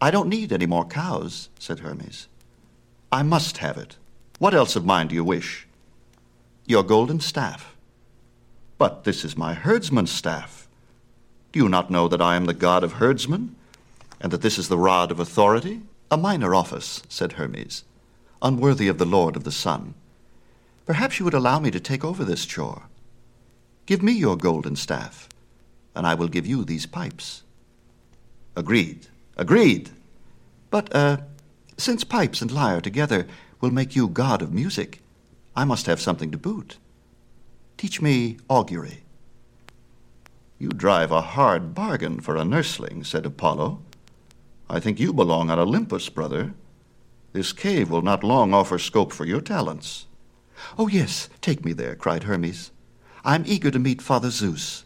I 0.00 0.10
don't 0.10 0.28
need 0.28 0.52
any 0.52 0.66
more 0.66 0.86
cows, 0.86 1.48
said 1.58 1.80
Hermes. 1.80 2.28
I 3.12 3.22
must 3.22 3.58
have 3.58 3.76
it. 3.76 3.96
What 4.38 4.54
else 4.54 4.76
of 4.76 4.84
mine 4.84 5.08
do 5.08 5.14
you 5.14 5.24
wish? 5.24 5.66
Your 6.66 6.82
golden 6.82 7.20
staff. 7.20 7.74
But 8.78 9.04
this 9.04 9.24
is 9.24 9.36
my 9.36 9.54
herdsman's 9.54 10.10
staff. 10.10 10.68
Do 11.52 11.60
you 11.60 11.68
not 11.68 11.90
know 11.90 12.06
that 12.08 12.20
I 12.20 12.36
am 12.36 12.44
the 12.44 12.52
god 12.52 12.84
of 12.84 12.94
herdsmen, 12.94 13.56
and 14.20 14.30
that 14.32 14.42
this 14.42 14.58
is 14.58 14.68
the 14.68 14.78
rod 14.78 15.10
of 15.10 15.18
authority? 15.18 15.82
A 16.10 16.16
minor 16.16 16.54
office, 16.54 17.02
said 17.08 17.32
Hermes, 17.32 17.82
unworthy 18.42 18.88
of 18.88 18.98
the 18.98 19.06
Lord 19.06 19.36
of 19.36 19.44
the 19.44 19.50
Sun. 19.50 19.94
Perhaps 20.84 21.18
you 21.18 21.24
would 21.24 21.34
allow 21.34 21.58
me 21.58 21.70
to 21.70 21.80
take 21.80 22.04
over 22.04 22.24
this 22.24 22.44
chore. 22.44 22.82
Give 23.86 24.02
me 24.02 24.12
your 24.12 24.36
golden 24.36 24.76
staff, 24.76 25.28
and 25.94 26.06
I 26.06 26.14
will 26.14 26.28
give 26.28 26.46
you 26.46 26.62
these 26.62 26.86
pipes. 26.86 27.42
Agreed, 28.54 29.06
agreed. 29.36 29.90
But, 30.70 30.94
uh, 30.94 31.18
since 31.78 32.04
pipes 32.04 32.40
and 32.42 32.52
lyre 32.52 32.80
together 32.80 33.26
will 33.60 33.70
make 33.70 33.96
you 33.96 34.08
god 34.08 34.42
of 34.42 34.52
music, 34.52 35.00
I 35.54 35.64
must 35.64 35.86
have 35.86 36.00
something 36.00 36.30
to 36.30 36.38
boot. 36.38 36.76
Teach 37.76 38.00
me 38.00 38.38
augury. 38.48 39.04
You 40.58 40.70
drive 40.70 41.10
a 41.10 41.20
hard 41.20 41.74
bargain 41.74 42.20
for 42.20 42.36
a 42.36 42.44
nursling, 42.44 43.04
said 43.04 43.26
Apollo. 43.26 43.80
I 44.68 44.80
think 44.80 44.98
you 44.98 45.12
belong 45.12 45.50
on 45.50 45.58
Olympus, 45.58 46.08
brother. 46.08 46.54
This 47.32 47.52
cave 47.52 47.90
will 47.90 48.02
not 48.02 48.24
long 48.24 48.54
offer 48.54 48.78
scope 48.78 49.12
for 49.12 49.26
your 49.26 49.42
talents. 49.42 50.06
Oh, 50.78 50.88
yes, 50.88 51.28
take 51.42 51.64
me 51.64 51.72
there, 51.72 51.94
cried 51.94 52.24
Hermes. 52.24 52.70
I'm 53.24 53.44
eager 53.46 53.70
to 53.70 53.78
meet 53.78 54.00
Father 54.00 54.30
Zeus. 54.30 54.84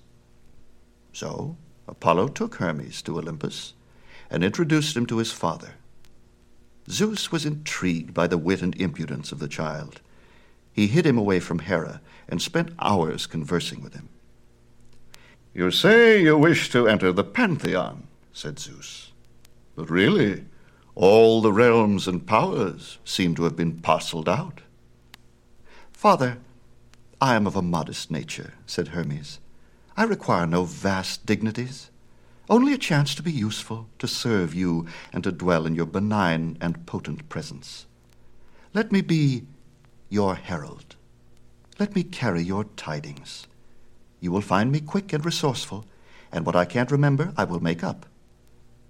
So 1.13 1.57
Apollo 1.87 2.29
took 2.29 2.57
Hermes 2.57 3.03
to 3.03 3.19
Olympus 3.19 3.75
and 4.31 4.43
introduced 4.43 4.97
him 4.97 5.07
to 5.07 5.19
his 5.19 5.33
father. 5.33 5.75
Zeus 6.91 7.31
was 7.31 7.47
intrigued 7.47 8.13
by 8.13 8.27
the 8.27 8.39
wit 8.39 8.63
and 8.63 8.75
impudence 8.75 9.33
of 9.33 9.39
the 9.39 9.49
child. 9.49 10.01
He 10.73 10.89
hid 10.89 11.07
him 11.07 11.17
away 11.17 11.41
from 11.41 11.61
Hera 11.61 12.01
and 12.29 12.43
spent 12.43 12.75
hours 12.79 13.27
conversing 13.27 13.83
with 13.83 13.95
him. 13.95 14.09
You 15.55 15.71
say 15.71 16.23
you 16.23 16.37
wish 16.37 16.71
to 16.71 16.89
enter 16.89 17.13
the 17.13 17.25
Pantheon, 17.25 18.07
said 18.33 18.59
Zeus. 18.59 19.13
But 19.75 19.91
really, 19.91 20.45
all 20.95 21.41
the 21.41 21.53
realms 21.53 22.07
and 22.07 22.27
powers 22.27 22.99
seem 23.05 23.35
to 23.37 23.45
have 23.45 23.57
been 23.57 23.81
parceled 23.81 24.29
out. 24.29 24.61
Father, 25.93 26.39
I 27.21 27.35
am 27.35 27.47
of 27.47 27.57
a 27.57 27.63
modest 27.63 28.11
nature, 28.11 28.55
said 28.67 28.89
Hermes. 28.89 29.39
I 29.97 30.05
require 30.05 30.47
no 30.47 30.65
vast 30.65 31.27
dignities, 31.27 31.91
only 32.51 32.75
a 32.75 32.79
chance 32.79 33.15
to 33.15 33.23
be 33.23 33.31
useful, 33.31 33.89
to 34.01 34.09
serve 34.09 34.55
you, 34.55 34.87
and 35.13 35.23
to 35.23 35.31
dwell 35.31 35.67
in 35.67 35.77
your 35.77 35.87
benign 35.87 36.59
and 36.61 36.85
potent 36.85 37.29
presence. 37.29 37.87
Let 38.75 38.91
me 38.91 39.03
be 39.03 39.47
your 40.09 40.35
herald. 40.35 40.97
Let 41.79 41.95
me 41.95 42.03
carry 42.03 42.43
your 42.43 42.65
tidings. 42.65 43.47
You 44.19 44.33
will 44.33 44.41
find 44.41 44.73
me 44.73 44.81
quick 44.81 45.13
and 45.13 45.25
resourceful, 45.25 45.87
and 46.33 46.45
what 46.45 46.57
I 46.57 46.65
can't 46.65 46.91
remember 46.91 47.33
I 47.37 47.45
will 47.45 47.61
make 47.61 47.85
up. 47.85 48.07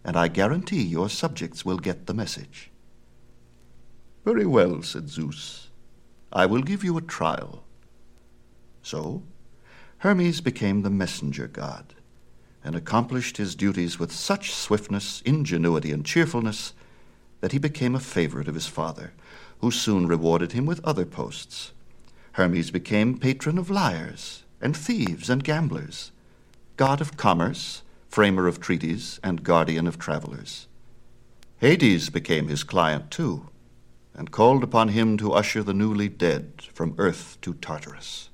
And 0.04 0.16
I 0.16 0.28
guarantee 0.28 0.82
your 0.82 1.10
subjects 1.10 1.62
will 1.62 1.78
get 1.78 2.06
the 2.06 2.14
message. 2.14 2.70
Very 4.24 4.46
well, 4.46 4.82
said 4.82 5.10
Zeus. 5.10 5.68
I 6.32 6.46
will 6.46 6.62
give 6.62 6.82
you 6.82 6.96
a 6.96 7.02
trial. 7.02 7.64
So, 8.82 9.22
Hermes 9.98 10.40
became 10.40 10.80
the 10.80 10.90
messenger 10.90 11.46
god 11.46 11.94
and 12.62 12.74
accomplished 12.74 13.36
his 13.36 13.54
duties 13.54 13.98
with 13.98 14.12
such 14.12 14.52
swiftness, 14.52 15.22
ingenuity, 15.24 15.92
and 15.92 16.04
cheerfulness 16.04 16.74
that 17.40 17.52
he 17.52 17.58
became 17.58 17.94
a 17.94 18.00
favorite 18.00 18.48
of 18.48 18.54
his 18.54 18.66
father, 18.66 19.12
who 19.60 19.70
soon 19.70 20.06
rewarded 20.06 20.52
him 20.52 20.66
with 20.66 20.84
other 20.84 21.06
posts. 21.06 21.72
Hermes 22.32 22.70
became 22.70 23.18
patron 23.18 23.58
of 23.58 23.70
liars 23.70 24.44
and 24.60 24.76
thieves 24.76 25.30
and 25.30 25.42
gamblers, 25.42 26.12
god 26.76 27.00
of 27.00 27.16
commerce, 27.16 27.82
framer 28.08 28.46
of 28.46 28.60
treaties, 28.60 29.20
and 29.22 29.42
guardian 29.42 29.86
of 29.86 29.98
travelers. 29.98 30.66
Hades 31.58 32.10
became 32.10 32.48
his 32.48 32.64
client 32.64 33.10
too, 33.10 33.48
and 34.14 34.30
called 34.30 34.62
upon 34.62 34.88
him 34.88 35.16
to 35.18 35.32
usher 35.32 35.62
the 35.62 35.74
newly 35.74 36.08
dead 36.08 36.62
from 36.72 36.94
earth 36.98 37.38
to 37.42 37.54
Tartarus. 37.54 38.30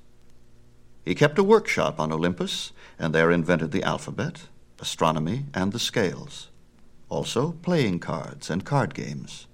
He 1.05 1.15
kept 1.15 1.39
a 1.39 1.43
workshop 1.43 1.99
on 1.99 2.11
Olympus, 2.11 2.73
and 2.99 3.13
there 3.13 3.31
invented 3.31 3.71
the 3.71 3.83
alphabet, 3.83 4.43
astronomy, 4.79 5.45
and 5.53 5.71
the 5.71 5.79
scales, 5.79 6.49
also 7.09 7.51
playing 7.61 7.99
cards 7.99 8.49
and 8.49 8.65
card 8.65 8.93
games. 8.93 9.47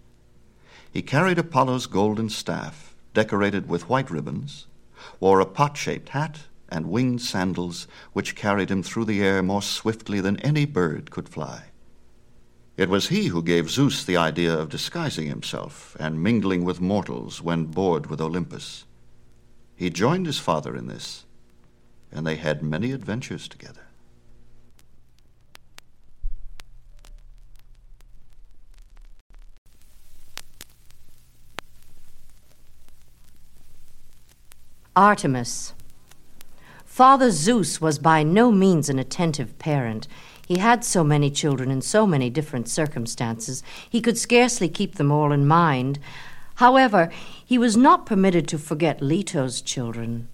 He 0.91 1.01
carried 1.01 1.39
Apollo's 1.39 1.88
golden 1.88 2.29
staff, 2.29 2.95
decorated 3.13 3.67
with 3.67 3.89
white 3.89 4.09
ribbons, 4.09 4.67
wore 5.19 5.39
a 5.39 5.45
pot 5.45 5.75
shaped 5.75 6.09
hat, 6.09 6.39
and 6.69 6.89
winged 6.89 7.21
sandals 7.21 7.88
which 8.13 8.35
carried 8.35 8.71
him 8.71 8.81
through 8.81 9.05
the 9.05 9.21
air 9.21 9.43
more 9.43 9.62
swiftly 9.62 10.19
than 10.19 10.39
any 10.39 10.65
bird 10.65 11.12
could 11.12 11.29
fly. 11.29 11.65
It 12.75 12.89
was 12.89 13.09
he 13.09 13.27
who 13.27 13.43
gave 13.43 13.69
Zeus 13.69 14.03
the 14.03 14.17
idea 14.17 14.57
of 14.57 14.69
disguising 14.69 15.27
himself 15.27 15.95
and 16.00 16.23
mingling 16.23 16.63
with 16.63 16.81
mortals 16.81 17.41
when 17.41 17.65
bored 17.65 18.07
with 18.07 18.19
Olympus. 18.19 18.85
He 19.75 19.91
joined 19.91 20.25
his 20.25 20.39
father 20.39 20.75
in 20.75 20.88
this 20.88 21.25
and 22.13 22.27
they 22.27 22.36
had 22.36 22.62
many 22.62 22.91
adventures 22.91 23.48
together. 23.48 23.82
Artemis. 34.96 35.74
Father 36.86 37.32
Zeus 37.32 37.82
was 37.82 37.98
by 37.98 38.22
no 38.22 38.51
means 38.51 38.89
an 38.89 39.00
attentive 39.00 39.58
parent. 39.58 40.08
He 40.48 40.60
had 40.60 40.86
so 40.86 41.03
many 41.03 41.32
children 41.32 41.72
in 41.72 41.82
so 41.82 42.05
many 42.05 42.29
different 42.29 42.70
circumstances, 42.70 43.63
he 43.89 44.01
could 44.01 44.20
scarcely 44.20 44.70
keep 44.70 44.96
them 44.96 45.12
all 45.12 45.32
in 45.32 45.48
mind. 45.48 45.98
However, 46.55 47.10
he 47.43 47.58
was 47.58 47.75
not 47.75 48.05
permitted 48.05 48.48
to 48.50 48.60
forget 48.60 49.01
Leto's 49.01 49.62
children. 49.62 50.27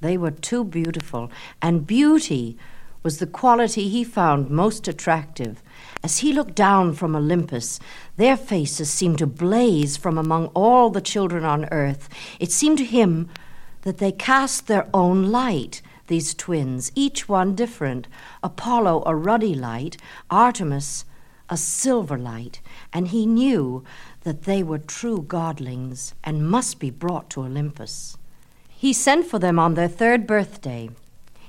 They 0.00 0.16
were 0.16 0.30
too 0.30 0.64
beautiful, 0.64 1.30
and 1.60 1.86
beauty 1.86 2.56
was 3.02 3.18
the 3.18 3.26
quality 3.26 3.88
he 3.88 4.04
found 4.04 4.50
most 4.50 4.86
attractive. 4.88 5.62
As 6.02 6.18
he 6.18 6.32
looked 6.32 6.54
down 6.54 6.94
from 6.94 7.16
Olympus, 7.16 7.80
their 8.16 8.36
faces 8.36 8.90
seemed 8.90 9.18
to 9.18 9.26
blaze 9.26 9.96
from 9.96 10.18
among 10.18 10.46
all 10.48 10.90
the 10.90 11.00
children 11.00 11.44
on 11.44 11.66
earth. 11.72 12.08
It 12.38 12.52
seemed 12.52 12.78
to 12.78 12.84
him 12.84 13.28
that 13.82 13.98
they 13.98 14.12
cast 14.12 14.66
their 14.66 14.88
own 14.92 15.30
light, 15.30 15.80
these 16.08 16.34
twins, 16.34 16.92
each 16.94 17.28
one 17.28 17.54
different 17.54 18.06
Apollo 18.42 19.02
a 19.06 19.14
ruddy 19.14 19.54
light, 19.54 19.96
Artemis 20.30 21.04
a 21.50 21.56
silver 21.56 22.16
light, 22.16 22.60
and 22.92 23.08
he 23.08 23.26
knew 23.26 23.82
that 24.20 24.42
they 24.42 24.62
were 24.62 24.78
true 24.78 25.20
godlings 25.20 26.14
and 26.22 26.48
must 26.48 26.78
be 26.78 26.90
brought 26.90 27.28
to 27.30 27.40
Olympus. 27.40 28.16
He 28.80 28.94
sent 28.94 29.26
for 29.26 29.38
them 29.38 29.58
on 29.58 29.74
their 29.74 29.88
third 29.88 30.26
birthday. 30.26 30.88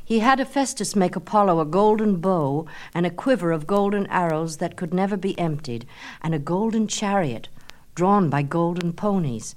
He 0.03 0.19
had 0.19 0.39
Hephaestus 0.39 0.97
make 0.97 1.15
Apollo 1.15 1.61
a 1.61 1.65
golden 1.65 2.17
bow 2.17 2.65
and 2.93 3.05
a 3.05 3.09
quiver 3.09 3.53
of 3.53 3.65
golden 3.65 4.05
arrows 4.07 4.57
that 4.57 4.75
could 4.75 4.93
never 4.93 5.15
be 5.15 5.39
emptied, 5.39 5.85
and 6.21 6.35
a 6.35 6.39
golden 6.39 6.89
chariot 6.89 7.47
drawn 7.95 8.29
by 8.29 8.41
golden 8.41 8.91
ponies. 8.91 9.55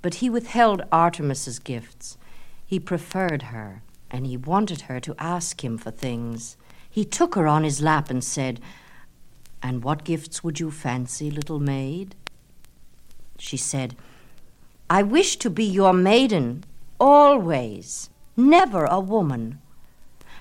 But 0.00 0.14
he 0.22 0.30
withheld 0.30 0.82
Artemis's 0.92 1.58
gifts. 1.58 2.18
He 2.64 2.78
preferred 2.78 3.50
her, 3.50 3.82
and 4.08 4.24
he 4.24 4.36
wanted 4.36 4.82
her 4.82 5.00
to 5.00 5.16
ask 5.18 5.64
him 5.64 5.78
for 5.78 5.90
things. 5.90 6.56
He 6.88 7.04
took 7.04 7.34
her 7.34 7.48
on 7.48 7.64
his 7.64 7.82
lap 7.82 8.10
and 8.10 8.22
said, 8.22 8.60
And 9.60 9.82
what 9.82 10.04
gifts 10.04 10.44
would 10.44 10.60
you 10.60 10.70
fancy, 10.70 11.32
little 11.32 11.58
maid? 11.58 12.14
She 13.40 13.56
said, 13.56 13.96
I 14.88 15.02
wish 15.02 15.34
to 15.38 15.50
be 15.50 15.64
your 15.64 15.92
maiden 15.92 16.62
Always. 17.04 18.10
Never 18.36 18.84
a 18.84 19.00
woman. 19.00 19.58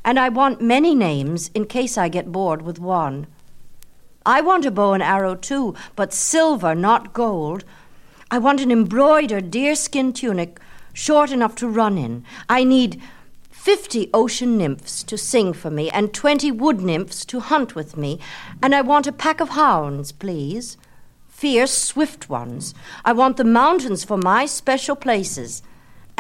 And 0.05 0.19
I 0.19 0.29
want 0.29 0.61
many 0.61 0.93
names 0.93 1.49
in 1.55 1.65
case 1.65 1.97
I 1.97 2.07
get 2.07 2.31
bored 2.31 2.61
with 2.61 2.77
one. 2.77 3.25
I 4.27 4.41
want 4.41 4.67
a 4.67 4.69
bow 4.69 4.93
and 4.93 5.01
arrow 5.01 5.33
too, 5.33 5.73
but 5.95 6.13
silver, 6.13 6.75
not 6.75 7.13
gold. 7.13 7.63
I 8.29 8.37
want 8.37 8.61
an 8.61 8.71
embroidered 8.71 9.49
deerskin 9.49 10.13
tunic 10.13 10.59
short 10.93 11.31
enough 11.31 11.55
to 11.55 11.67
run 11.67 11.97
in. 11.97 12.23
I 12.47 12.63
need 12.63 13.01
fifty 13.49 14.11
ocean 14.13 14.55
nymphs 14.55 15.01
to 15.05 15.17
sing 15.17 15.53
for 15.53 15.71
me, 15.71 15.89
and 15.89 16.13
twenty 16.13 16.51
wood 16.51 16.79
nymphs 16.79 17.25
to 17.25 17.39
hunt 17.39 17.73
with 17.73 17.97
me. 17.97 18.19
And 18.61 18.75
I 18.75 18.81
want 18.81 19.07
a 19.07 19.11
pack 19.11 19.41
of 19.41 19.49
hounds, 19.49 20.11
please. 20.11 20.77
Fierce, 21.27 21.75
swift 21.75 22.29
ones. 22.29 22.75
I 23.03 23.13
want 23.13 23.37
the 23.37 23.43
mountains 23.43 24.03
for 24.03 24.17
my 24.17 24.45
special 24.45 24.95
places. 24.95 25.63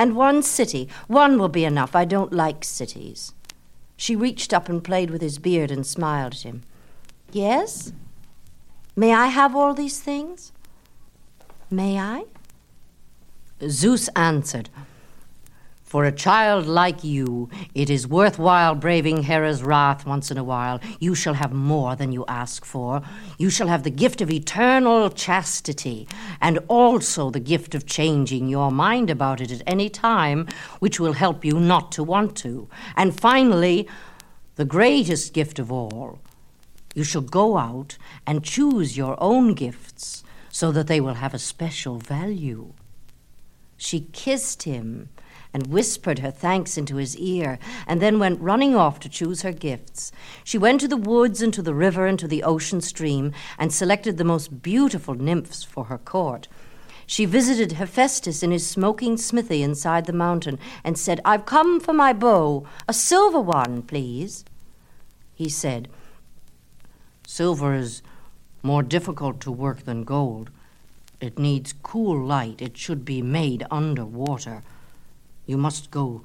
And 0.01 0.15
one 0.15 0.41
city. 0.41 0.89
One 1.05 1.37
will 1.37 1.47
be 1.47 1.63
enough. 1.63 1.95
I 1.95 2.05
don't 2.05 2.33
like 2.33 2.63
cities. 2.63 3.33
She 3.95 4.15
reached 4.15 4.51
up 4.51 4.67
and 4.67 4.83
played 4.83 5.11
with 5.11 5.21
his 5.21 5.37
beard 5.37 5.69
and 5.69 5.85
smiled 5.85 6.33
at 6.33 6.41
him. 6.41 6.63
Yes? 7.31 7.93
May 8.95 9.13
I 9.13 9.27
have 9.27 9.55
all 9.55 9.75
these 9.75 9.99
things? 9.99 10.53
May 11.69 11.99
I? 11.99 12.23
Zeus 13.69 14.07
answered, 14.15 14.71
for 15.91 16.05
a 16.05 16.11
child 16.13 16.67
like 16.67 17.03
you, 17.03 17.49
it 17.75 17.89
is 17.89 18.07
worthwhile 18.07 18.75
braving 18.75 19.23
Hera's 19.23 19.61
wrath 19.61 20.05
once 20.05 20.31
in 20.31 20.37
a 20.37 20.43
while. 20.43 20.79
You 21.01 21.13
shall 21.13 21.33
have 21.33 21.51
more 21.51 21.97
than 21.97 22.13
you 22.13 22.23
ask 22.29 22.63
for. 22.63 23.01
You 23.37 23.49
shall 23.49 23.67
have 23.67 23.83
the 23.83 23.89
gift 23.89 24.21
of 24.21 24.31
eternal 24.31 25.09
chastity, 25.09 26.07
and 26.39 26.59
also 26.69 27.29
the 27.29 27.41
gift 27.41 27.75
of 27.75 27.85
changing 27.85 28.47
your 28.47 28.71
mind 28.71 29.09
about 29.09 29.41
it 29.41 29.51
at 29.51 29.63
any 29.67 29.89
time, 29.89 30.47
which 30.79 30.97
will 30.97 31.11
help 31.11 31.43
you 31.43 31.59
not 31.59 31.91
to 31.91 32.03
want 32.05 32.37
to. 32.37 32.69
And 32.95 33.19
finally, 33.19 33.85
the 34.55 34.63
greatest 34.63 35.33
gift 35.33 35.59
of 35.59 35.73
all, 35.73 36.19
you 36.95 37.03
shall 37.03 37.21
go 37.21 37.57
out 37.57 37.97
and 38.25 38.45
choose 38.45 38.95
your 38.95 39.21
own 39.21 39.55
gifts 39.55 40.23
so 40.49 40.71
that 40.71 40.87
they 40.87 41.01
will 41.01 41.15
have 41.15 41.33
a 41.33 41.47
special 41.53 41.97
value. 41.97 42.71
She 43.75 44.07
kissed 44.13 44.63
him 44.63 45.09
and 45.53 45.67
whispered 45.67 46.19
her 46.19 46.31
thanks 46.31 46.77
into 46.77 46.95
his 46.95 47.17
ear, 47.17 47.59
and 47.85 48.01
then 48.01 48.19
went 48.19 48.39
running 48.39 48.75
off 48.75 48.99
to 48.99 49.09
choose 49.09 49.41
her 49.41 49.51
gifts. 49.51 50.11
She 50.43 50.57
went 50.57 50.79
to 50.81 50.87
the 50.87 50.97
woods 50.97 51.41
and 51.41 51.53
to 51.53 51.61
the 51.61 51.73
river 51.73 52.05
and 52.05 52.17
to 52.19 52.27
the 52.27 52.43
ocean 52.43 52.81
stream, 52.81 53.33
and 53.57 53.73
selected 53.73 54.17
the 54.17 54.23
most 54.23 54.61
beautiful 54.61 55.15
nymphs 55.15 55.63
for 55.63 55.85
her 55.85 55.97
court. 55.97 56.47
She 57.05 57.25
visited 57.25 57.73
Hephaestus 57.73 58.41
in 58.41 58.51
his 58.51 58.65
smoking 58.65 59.17
smithy 59.17 59.61
inside 59.63 60.05
the 60.05 60.13
mountain, 60.13 60.59
and 60.83 60.97
said, 60.97 61.19
I've 61.25 61.45
come 61.45 61.79
for 61.79 61.93
my 61.93 62.13
bow, 62.13 62.65
a 62.87 62.93
silver 62.93 63.41
one, 63.41 63.81
please. 63.81 64.45
He 65.33 65.49
said, 65.49 65.89
Silver 67.27 67.73
is 67.73 68.01
more 68.63 68.83
difficult 68.83 69.41
to 69.41 69.51
work 69.51 69.83
than 69.83 70.03
gold. 70.03 70.51
It 71.19 71.37
needs 71.37 71.73
cool 71.83 72.25
light. 72.25 72.61
It 72.61 72.77
should 72.77 73.05
be 73.05 73.21
made 73.21 73.65
under 73.69 74.05
water. 74.05 74.63
You 75.45 75.57
must 75.57 75.91
go 75.91 76.23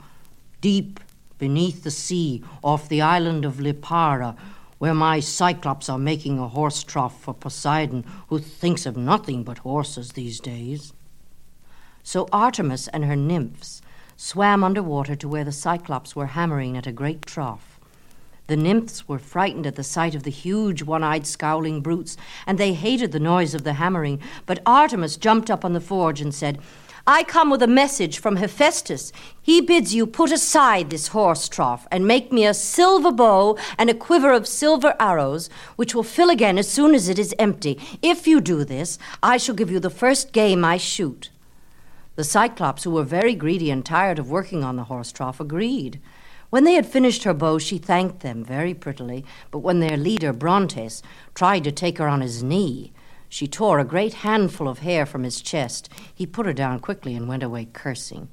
deep 0.60 1.00
beneath 1.38 1.84
the 1.84 1.90
sea 1.90 2.42
off 2.62 2.88
the 2.88 3.02
island 3.02 3.44
of 3.44 3.60
Lipara, 3.60 4.36
where 4.78 4.94
my 4.94 5.20
Cyclops 5.20 5.88
are 5.88 5.98
making 5.98 6.38
a 6.38 6.48
horse 6.48 6.82
trough 6.82 7.20
for 7.20 7.34
Poseidon, 7.34 8.04
who 8.28 8.38
thinks 8.38 8.86
of 8.86 8.96
nothing 8.96 9.42
but 9.42 9.58
horses 9.58 10.12
these 10.12 10.38
days. 10.40 10.92
So 12.02 12.28
Artemis 12.32 12.88
and 12.88 13.04
her 13.04 13.16
nymphs 13.16 13.82
swam 14.16 14.62
under 14.62 14.82
water 14.82 15.16
to 15.16 15.28
where 15.28 15.44
the 15.44 15.52
Cyclops 15.52 16.14
were 16.14 16.26
hammering 16.26 16.76
at 16.76 16.86
a 16.86 16.92
great 16.92 17.22
trough. 17.26 17.80
The 18.46 18.56
nymphs 18.56 19.08
were 19.08 19.18
frightened 19.18 19.66
at 19.66 19.74
the 19.74 19.82
sight 19.82 20.14
of 20.14 20.22
the 20.22 20.30
huge, 20.30 20.82
one 20.82 21.02
eyed, 21.02 21.26
scowling 21.26 21.80
brutes, 21.80 22.16
and 22.46 22.58
they 22.58 22.74
hated 22.74 23.10
the 23.10 23.18
noise 23.18 23.54
of 23.54 23.64
the 23.64 23.72
hammering. 23.72 24.20
But 24.46 24.62
Artemis 24.64 25.16
jumped 25.16 25.50
up 25.50 25.64
on 25.64 25.72
the 25.72 25.80
forge 25.80 26.20
and 26.20 26.32
said, 26.32 26.60
I 27.08 27.22
come 27.22 27.50
with 27.50 27.62
a 27.62 27.68
message 27.68 28.18
from 28.18 28.34
Hephaestus. 28.34 29.12
He 29.40 29.60
bids 29.60 29.94
you 29.94 30.08
put 30.08 30.32
aside 30.32 30.90
this 30.90 31.08
horse 31.08 31.48
trough 31.48 31.86
and 31.92 32.04
make 32.04 32.32
me 32.32 32.44
a 32.44 32.52
silver 32.52 33.12
bow 33.12 33.56
and 33.78 33.88
a 33.88 33.94
quiver 33.94 34.32
of 34.32 34.48
silver 34.48 34.96
arrows, 34.98 35.48
which 35.76 35.94
will 35.94 36.02
fill 36.02 36.30
again 36.30 36.58
as 36.58 36.68
soon 36.68 36.96
as 36.96 37.08
it 37.08 37.16
is 37.16 37.32
empty. 37.38 37.78
If 38.02 38.26
you 38.26 38.40
do 38.40 38.64
this, 38.64 38.98
I 39.22 39.36
shall 39.36 39.54
give 39.54 39.70
you 39.70 39.78
the 39.78 39.88
first 39.88 40.32
game 40.32 40.64
I 40.64 40.78
shoot. 40.78 41.30
The 42.16 42.24
Cyclops, 42.24 42.82
who 42.82 42.90
were 42.90 43.04
very 43.04 43.36
greedy 43.36 43.70
and 43.70 43.86
tired 43.86 44.18
of 44.18 44.28
working 44.28 44.64
on 44.64 44.74
the 44.74 44.84
horse 44.84 45.12
trough, 45.12 45.38
agreed. 45.38 46.00
When 46.50 46.64
they 46.64 46.74
had 46.74 46.86
finished 46.86 47.22
her 47.22 47.34
bow, 47.34 47.58
she 47.58 47.78
thanked 47.78 48.20
them 48.20 48.44
very 48.44 48.74
prettily, 48.74 49.24
but 49.52 49.60
when 49.60 49.78
their 49.78 49.96
leader, 49.96 50.32
Brontes, 50.32 51.04
tried 51.36 51.62
to 51.62 51.70
take 51.70 51.98
her 51.98 52.08
on 52.08 52.20
his 52.20 52.42
knee, 52.42 52.92
she 53.36 53.46
tore 53.46 53.78
a 53.78 53.84
great 53.84 54.14
handful 54.24 54.66
of 54.66 54.78
hair 54.78 55.04
from 55.04 55.22
his 55.22 55.42
chest. 55.42 55.90
He 56.14 56.24
put 56.24 56.46
her 56.46 56.54
down 56.54 56.80
quickly 56.80 57.14
and 57.14 57.28
went 57.28 57.42
away 57.42 57.68
cursing. 57.70 58.30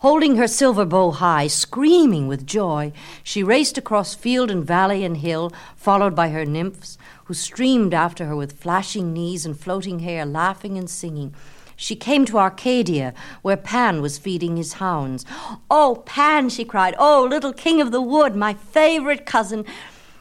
Holding 0.00 0.36
her 0.36 0.46
silver 0.46 0.84
bow 0.84 1.10
high, 1.12 1.46
screaming 1.46 2.28
with 2.28 2.46
joy, 2.46 2.92
she 3.22 3.42
raced 3.42 3.78
across 3.78 4.14
field 4.14 4.50
and 4.50 4.62
valley 4.62 5.06
and 5.06 5.16
hill, 5.16 5.54
followed 5.74 6.14
by 6.14 6.28
her 6.28 6.44
nymphs, 6.44 6.98
who 7.24 7.32
streamed 7.32 7.94
after 7.94 8.26
her 8.26 8.36
with 8.36 8.60
flashing 8.60 9.14
knees 9.14 9.46
and 9.46 9.58
floating 9.58 10.00
hair, 10.00 10.26
laughing 10.26 10.76
and 10.76 10.90
singing. 10.90 11.34
She 11.74 11.96
came 11.96 12.26
to 12.26 12.36
Arcadia, 12.38 13.14
where 13.40 13.56
Pan 13.56 14.02
was 14.02 14.18
feeding 14.18 14.58
his 14.58 14.74
hounds. 14.74 15.24
Oh, 15.70 16.02
Pan, 16.04 16.50
she 16.50 16.66
cried, 16.66 16.94
oh, 16.98 17.26
little 17.26 17.54
king 17.54 17.80
of 17.80 17.90
the 17.90 18.02
wood, 18.02 18.36
my 18.36 18.52
favorite 18.52 19.24
cousin, 19.24 19.64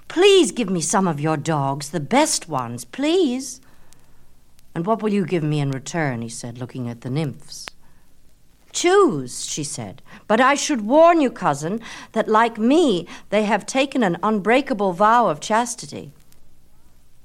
please 0.07 0.53
give 0.53 0.69
me 0.69 0.79
some 0.79 1.05
of 1.05 1.19
your 1.19 1.35
dogs, 1.35 1.89
the 1.89 1.99
best 1.99 2.47
ones, 2.47 2.85
please. 2.85 3.59
And 4.75 4.85
what 4.85 5.01
will 5.01 5.13
you 5.13 5.25
give 5.25 5.43
me 5.43 5.59
in 5.59 5.71
return? 5.71 6.21
he 6.21 6.29
said, 6.29 6.57
looking 6.57 6.89
at 6.89 7.01
the 7.01 7.09
nymphs. 7.09 7.67
Choose, 8.71 9.45
she 9.45 9.63
said. 9.63 10.01
But 10.27 10.41
I 10.41 10.55
should 10.55 10.81
warn 10.81 11.21
you, 11.21 11.29
cousin, 11.29 11.79
that 12.13 12.27
like 12.27 12.57
me, 12.57 13.07
they 13.29 13.43
have 13.43 13.67
taken 13.67 14.01
an 14.03 14.17
unbreakable 14.23 14.93
vow 14.93 15.27
of 15.27 15.39
chastity. 15.39 16.11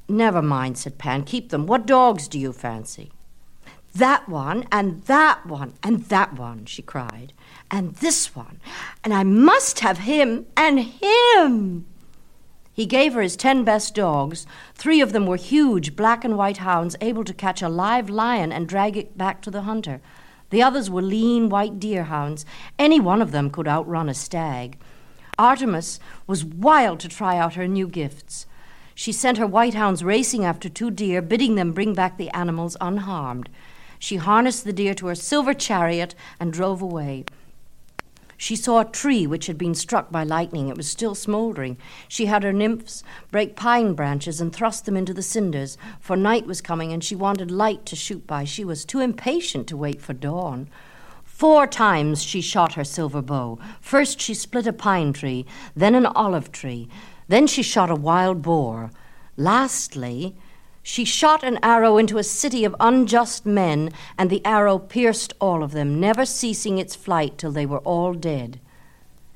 Never 0.08 0.42
mind, 0.42 0.76
said 0.78 0.98
Pan. 0.98 1.24
Keep 1.24 1.48
them. 1.48 1.66
What 1.66 1.87
dogs 1.87 2.28
do 2.28 2.38
you 2.38 2.52
fancy? 2.52 3.12
That 3.94 4.28
one, 4.28 4.66
and 4.70 5.02
that 5.04 5.44
one, 5.46 5.74
and 5.82 6.04
that 6.04 6.34
one, 6.34 6.66
she 6.66 6.82
cried. 6.82 7.32
And 7.70 7.94
this 7.96 8.37
one. 8.37 8.61
And 9.02 9.12
I 9.12 9.24
must 9.24 9.80
have 9.80 9.98
him, 9.98 10.46
and 10.56 10.78
him. 10.80 11.87
He 12.78 12.86
gave 12.86 13.14
her 13.14 13.22
his 13.22 13.34
ten 13.34 13.64
best 13.64 13.92
dogs. 13.96 14.46
Three 14.76 15.00
of 15.00 15.12
them 15.12 15.26
were 15.26 15.34
huge 15.34 15.96
black 15.96 16.24
and 16.24 16.36
white 16.38 16.58
hounds, 16.58 16.94
able 17.00 17.24
to 17.24 17.34
catch 17.34 17.60
a 17.60 17.68
live 17.68 18.08
lion 18.08 18.52
and 18.52 18.68
drag 18.68 18.96
it 18.96 19.18
back 19.18 19.42
to 19.42 19.50
the 19.50 19.62
hunter. 19.62 20.00
The 20.50 20.62
others 20.62 20.88
were 20.88 21.02
lean 21.02 21.48
white 21.48 21.80
deer 21.80 22.04
hounds. 22.04 22.46
Any 22.78 23.00
one 23.00 23.20
of 23.20 23.32
them 23.32 23.50
could 23.50 23.66
outrun 23.66 24.08
a 24.08 24.14
stag. 24.14 24.78
Artemis 25.36 25.98
was 26.28 26.44
wild 26.44 27.00
to 27.00 27.08
try 27.08 27.36
out 27.36 27.54
her 27.54 27.66
new 27.66 27.88
gifts. 27.88 28.46
She 28.94 29.10
sent 29.10 29.38
her 29.38 29.46
white 29.48 29.74
hounds 29.74 30.04
racing 30.04 30.44
after 30.44 30.68
two 30.68 30.92
deer, 30.92 31.20
bidding 31.20 31.56
them 31.56 31.72
bring 31.72 31.94
back 31.94 32.16
the 32.16 32.30
animals 32.30 32.76
unharmed. 32.80 33.48
She 33.98 34.18
harnessed 34.18 34.62
the 34.62 34.72
deer 34.72 34.94
to 34.94 35.08
her 35.08 35.16
silver 35.16 35.52
chariot 35.52 36.14
and 36.38 36.52
drove 36.52 36.80
away. 36.80 37.24
She 38.40 38.55
saw 38.55 38.81
a 38.81 38.85
tree 38.85 39.27
which 39.27 39.48
had 39.48 39.59
been 39.59 39.74
struck 39.74 40.12
by 40.12 40.22
lightning. 40.22 40.68
It 40.68 40.77
was 40.77 40.88
still 40.88 41.16
smoldering. 41.16 41.77
She 42.07 42.27
had 42.27 42.44
her 42.44 42.53
nymphs 42.53 43.03
break 43.33 43.57
pine 43.57 43.94
branches 43.94 44.40
and 44.40 44.53
thrust 44.53 44.87
them 44.87 44.96
into 44.96 45.12
the 45.12 45.22
cinders, 45.22 45.77
for 45.98 46.16
night 46.16 46.46
was 46.46 46.61
coming 46.61 46.92
and 46.92 47.03
she 47.03 47.16
wanted 47.16 47.51
light 47.51 47.85
to 47.87 47.96
shoot 47.96 48.29
by. 48.29 48.44
She 48.44 48.64
was 48.64 48.85
too 48.85 49.01
impatient 49.01 49.66
to 49.66 49.77
wait 49.77 50.01
for 50.01 50.12
dawn. 50.12 50.70
Four 51.24 51.66
times 51.66 52.22
she 52.22 52.40
shot 52.40 52.74
her 52.74 52.85
silver 52.85 53.22
bow. 53.22 53.59
First 53.81 54.20
she 54.20 54.35
split 54.35 54.68
a 54.68 54.72
pine 54.72 55.12
tree, 55.12 55.44
then 55.74 55.96
an 55.96 56.07
olive 56.07 56.53
tree, 56.53 56.88
then 57.27 57.48
she 57.48 57.62
shot 57.64 57.90
a 57.90 57.96
wild 57.96 58.40
boar. 58.40 58.92
Lastly, 59.37 60.37
she 60.90 61.05
shot 61.05 61.42
an 61.42 61.59
arrow 61.62 61.98
into 61.98 62.16
a 62.16 62.24
city 62.24 62.64
of 62.64 62.74
unjust 62.81 63.44
men, 63.44 63.90
and 64.16 64.31
the 64.31 64.40
arrow 64.42 64.79
pierced 64.79 65.35
all 65.38 65.62
of 65.62 65.72
them, 65.72 66.01
never 66.01 66.24
ceasing 66.24 66.79
its 66.79 66.96
flight 66.96 67.37
till 67.37 67.53
they 67.53 67.66
were 67.66 67.81
all 67.81 68.14
dead. 68.14 68.59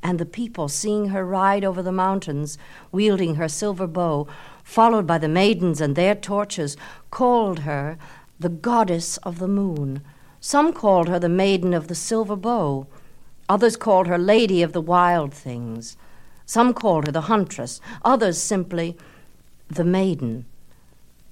And 0.03 0.19
the 0.19 0.25
people, 0.25 0.69
seeing 0.71 1.11
her 1.11 1.27
ride 1.27 1.63
over 1.63 1.83
the 1.83 1.93
mountains, 1.93 2.57
wielding 2.91 3.35
her 3.35 3.51
silver 3.51 3.87
bow, 3.87 4.27
followed 4.65 5.07
by 5.07 5.19
the 5.19 5.29
maidens 5.29 5.83
and 5.83 5.95
their 5.95 6.15
torches, 6.15 6.75
called 7.11 7.59
her 7.61 7.99
the 8.41 8.49
goddess 8.49 9.19
of 9.19 9.39
the 9.39 9.47
moon. 9.47 10.01
Some 10.41 10.73
called 10.73 11.07
her 11.09 11.19
the 11.19 11.29
maiden 11.29 11.75
of 11.75 11.89
the 11.89 11.95
silver 11.95 12.35
bow. 12.35 12.87
Others 13.51 13.77
called 13.77 14.07
her 14.07 14.17
lady 14.17 14.63
of 14.63 14.73
the 14.73 14.81
wild 14.81 15.35
things. 15.35 15.99
Some 16.47 16.73
called 16.73 17.05
her 17.05 17.13
the 17.13 17.29
huntress. 17.33 17.79
Others 18.07 18.39
simply 18.39 18.97
the 19.69 19.85
maiden. 19.85 20.47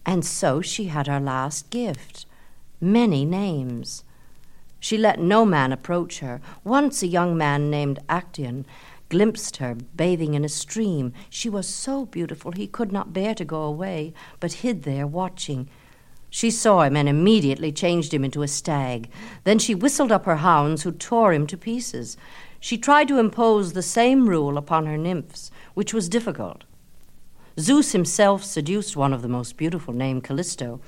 And 0.05 0.25
so 0.25 0.61
she 0.61 0.87
had 0.87 1.07
her 1.07 1.21
last 1.21 1.71
gift 1.71 2.27
many 2.81 3.25
names. 3.25 4.05
She 4.79 4.97
let 4.97 5.21
no 5.21 5.45
man 5.45 5.73
approach 5.73 6.21
her. 6.21 6.41
Once 6.65 7.03
a 7.03 7.07
young 7.07 7.37
man 7.37 7.71
named 7.71 7.99
Actaeon 8.09 8.65
glimpsed 9.11 9.59
her 9.59 9.75
bathing 9.75 10.35
in 10.35 10.45
a 10.45 10.49
stream. 10.49 11.13
She 11.29 11.51
was 11.51 11.69
so 11.69 12.07
beautiful 12.07 12.53
he 12.53 12.67
could 12.67 12.93
not 12.93 13.13
bear 13.13 13.35
to 13.35 13.45
go 13.45 13.63
away, 13.63 14.15
but 14.39 14.65
hid 14.65 14.85
there 14.85 15.07
watching. 15.07 15.69
She 16.31 16.51
saw 16.51 16.83
him 16.83 16.97
and 16.97 17.09
immediately 17.09 17.73
changed 17.73 18.15
him 18.15 18.25
into 18.25 18.43
a 18.43 18.49
stag. 18.49 19.11
Then 19.45 19.59
she 19.59 19.75
whistled 19.75 20.13
up 20.13 20.25
her 20.25 20.37
hounds, 20.37 20.83
who 20.83 20.93
tore 20.93 21.33
him 21.33 21.47
to 21.49 21.59
pieces. 21.59 22.17
She 22.61 22.79
tried 22.79 23.09
to 23.09 23.19
impose 23.19 23.73
the 23.73 23.83
same 23.83 24.29
rule 24.29 24.57
upon 24.57 24.87
her 24.87 24.97
nymphs, 24.97 25.51
which 25.75 25.93
was 25.93 26.09
difficult. 26.09 26.65
Zeus 27.59 27.93
himself 27.93 28.45
seduced 28.45 28.97
one 28.97 29.13
of 29.13 29.23
the 29.23 29.29
most 29.29 29.57
beautiful, 29.57 29.93
named 29.93 30.25
Callisto. 30.25 30.81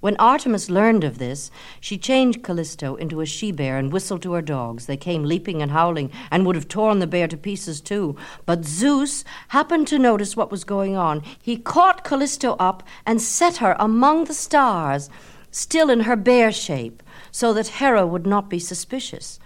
When 0.00 0.16
Artemis 0.16 0.70
learned 0.70 1.04
of 1.04 1.18
this, 1.18 1.50
she 1.78 1.98
changed 1.98 2.42
Callisto 2.42 2.94
into 2.96 3.20
a 3.20 3.26
she 3.26 3.52
bear 3.52 3.76
and 3.76 3.92
whistled 3.92 4.22
to 4.22 4.32
her 4.32 4.40
dogs. 4.40 4.86
They 4.86 4.96
came 4.96 5.24
leaping 5.24 5.60
and 5.60 5.72
howling 5.72 6.10
and 6.30 6.46
would 6.46 6.56
have 6.56 6.68
torn 6.68 7.00
the 7.00 7.06
bear 7.06 7.28
to 7.28 7.36
pieces 7.36 7.82
too. 7.82 8.16
But 8.46 8.64
Zeus 8.64 9.24
happened 9.48 9.86
to 9.88 9.98
notice 9.98 10.36
what 10.36 10.50
was 10.50 10.64
going 10.64 10.96
on. 10.96 11.22
He 11.42 11.58
caught 11.58 12.02
Callisto 12.02 12.56
up 12.58 12.82
and 13.04 13.20
set 13.20 13.58
her 13.58 13.76
among 13.78 14.24
the 14.24 14.34
stars, 14.34 15.10
still 15.50 15.90
in 15.90 16.00
her 16.00 16.16
bear 16.16 16.50
shape, 16.50 17.02
so 17.30 17.52
that 17.52 17.68
Hera 17.68 18.06
would 18.06 18.26
not 18.26 18.48
be 18.48 18.58
suspicious. 18.58 19.38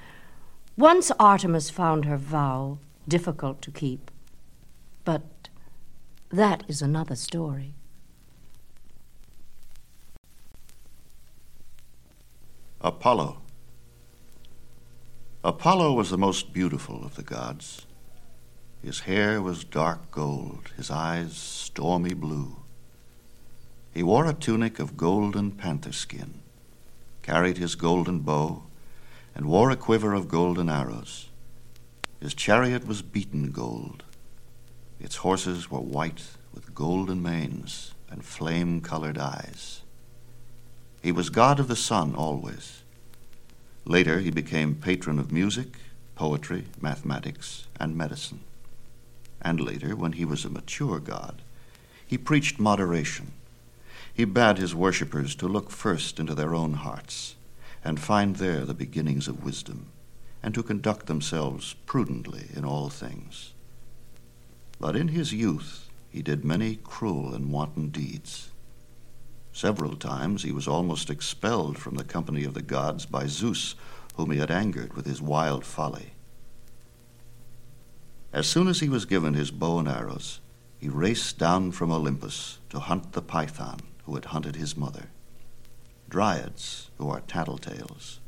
Once 0.77 1.11
Artemis 1.19 1.69
found 1.69 2.05
her 2.05 2.17
vow 2.17 2.79
difficult 3.09 3.61
to 3.63 3.73
keep. 3.73 4.09
But 5.05 5.23
that 6.35 6.65
is 6.69 6.83
another 6.83 7.17
story. 7.17 7.75
Apollo. 12.81 13.39
Apollo 15.43 15.93
was 15.93 16.11
the 16.11 16.19
most 16.19 16.53
beautiful 16.53 17.05
of 17.05 17.17
the 17.17 17.23
gods. 17.23 17.87
His 18.83 19.01
hair 19.01 19.41
was 19.41 19.65
dark 19.65 20.11
gold, 20.11 20.71
his 20.77 20.91
eyes 20.91 21.37
stormy 21.37 22.15
blue. 22.15 22.57
He 23.93 24.03
wore 24.03 24.27
a 24.27 24.35
tunic 24.35 24.79
of 24.79 24.97
golden 24.97 25.53
panther 25.53 25.93
skin, 25.93 26.41
carried 27.23 27.59
his 27.59 27.75
golden 27.77 28.21
bow, 28.21 28.65
and 29.35 29.47
wore 29.47 29.71
a 29.71 29.77
quiver 29.77 30.13
of 30.13 30.29
golden 30.29 30.69
arrows. 30.69 31.31
His 32.21 32.35
chariot 32.35 32.87
was 32.87 33.03
beaten 33.03 33.51
gold, 33.51 34.03
its 35.05 35.17
horses 35.17 35.71
were 35.71 35.81
white 35.81 36.23
with 36.55 36.75
golden 36.75 37.23
manes 37.23 37.93
and 38.11 38.25
flame 38.25 38.81
colored 38.81 39.19
eyes. 39.19 39.83
He 41.03 41.13
was 41.13 41.29
god 41.29 41.61
of 41.61 41.69
the 41.69 41.77
sun 41.77 42.15
always. 42.15 42.83
Later, 43.85 44.21
he 44.21 44.31
became 44.31 44.75
patron 44.75 45.19
of 45.19 45.31
music, 45.31 45.77
poetry, 46.15 46.65
mathematics, 46.81 47.67
and 47.79 47.95
medicine. 47.95 48.41
And 49.43 49.61
later, 49.61 49.95
when 49.95 50.13
he 50.13 50.25
was 50.25 50.47
a 50.47 50.51
mature 50.51 51.01
god, 51.01 51.43
he 52.07 52.17
preached 52.17 52.59
moderation. 52.59 53.33
He 54.15 54.25
bade 54.25 54.57
his 54.57 54.75
worshippers 54.75 55.35
to 55.35 55.47
look 55.47 55.71
first 55.71 56.19
into 56.19 56.35
their 56.35 56.55
own 56.55 56.75
hearts 56.75 57.35
and 57.85 58.01
find 58.01 58.37
there 58.37 58.65
the 58.65 58.73
beginnings 58.73 59.29
of 59.29 59.45
wisdom, 59.45 59.89
and 60.43 60.55
to 60.55 60.63
conduct 60.63 61.07
themselves 61.07 61.75
prudently 61.85 62.47
in 62.55 62.65
all 62.65 62.89
things. 62.89 63.54
But 64.81 64.97
in 64.97 65.09
his 65.09 65.33
youth 65.33 65.89
he 66.11 66.23
did 66.23 66.45
many 66.45 66.77
cruel 66.77 67.35
and 67.35 67.51
wanton 67.51 67.89
deeds. 67.89 68.51
Several 69.53 69.97
times 69.97 70.43
he 70.43 70.53
was 70.53 70.67
almost 70.67 71.11
expelled 71.11 71.79
from 71.79 71.95
the 71.95 72.05
company 72.05 72.45
of 72.45 72.55
the 72.55 72.63
gods 72.63 73.07
by 73.07 73.27
Zeus, 73.27 73.75
whom 74.17 74.31
he 74.31 74.39
had 74.39 74.51
angered 74.51 74.95
with 74.95 75.07
his 75.07 75.23
wild 75.23 75.65
folly. 75.65 76.13
As 78.33 78.49
soon 78.49 78.67
as 78.67 78.81
he 78.81 78.89
was 78.89 79.05
given 79.05 79.35
his 79.35 79.53
bow 79.53 79.79
and 79.79 79.89
arrows, 79.89 80.41
he 80.79 80.89
raced 80.89 81.39
down 81.39 81.71
from 81.71 81.93
Olympus 81.93 82.59
to 82.71 82.81
hunt 82.81 83.13
the 83.13 83.23
python 83.23 83.81
who 84.07 84.15
had 84.17 84.27
hunted 84.27 84.57
his 84.57 84.77
mother. 84.77 85.07
Dryads, 86.09 86.91
who 86.99 87.09
are 87.09 87.21
tattletales, 87.23 88.19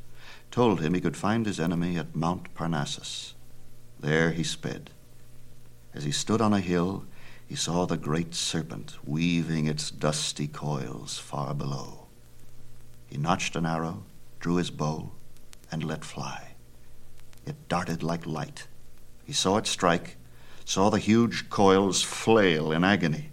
told 0.51 0.81
him 0.81 0.95
he 0.95 1.01
could 1.01 1.17
find 1.17 1.45
his 1.45 1.61
enemy 1.61 1.99
at 1.99 2.15
Mount 2.15 2.55
Parnassus. 2.55 3.35
There 3.99 4.31
he 4.31 4.43
sped. 4.43 4.91
As 5.97 6.05
he 6.05 6.13
stood 6.13 6.43
on 6.43 6.53
a 6.53 6.61
hill, 6.61 7.07
he 7.47 7.55
saw 7.57 7.87
the 7.87 7.97
great 7.97 8.35
serpent 8.35 8.99
weaving 9.07 9.67
its 9.67 9.91
dusty 9.91 10.47
coils 10.47 11.17
far 11.17 11.55
below. 11.55 12.09
He 13.07 13.17
notched 13.17 13.57
an 13.57 13.65
arrow, 13.65 14.03
drew 14.39 14.57
his 14.57 14.71
bow, 14.71 15.13
and 15.73 15.83
let 15.83 16.05
fly. 16.05 16.49
It 17.47 17.69
darted 17.69 18.03
like 18.03 18.27
light 18.27 18.67
He 19.25 19.33
saw 19.33 19.57
it 19.57 19.67
strike, 19.67 20.17
saw 20.67 20.91
the 20.91 20.99
huge 20.99 21.49
coils 21.49 22.03
flail 22.03 22.73
in 22.73 22.85
agony. 22.85 23.31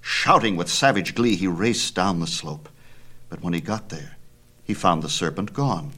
Shouting 0.00 0.56
with 0.56 0.70
savage 0.70 1.12
glee, 1.12 1.34
he 1.34 1.48
raced 1.48 1.96
down 1.96 2.20
the 2.20 2.28
slope. 2.28 2.68
But 3.28 3.42
when 3.42 3.52
he 3.52 3.60
got 3.60 3.88
there, 3.88 4.16
he 4.62 4.74
found 4.74 5.02
the 5.02 5.08
serpent 5.08 5.52
gone. 5.52 5.94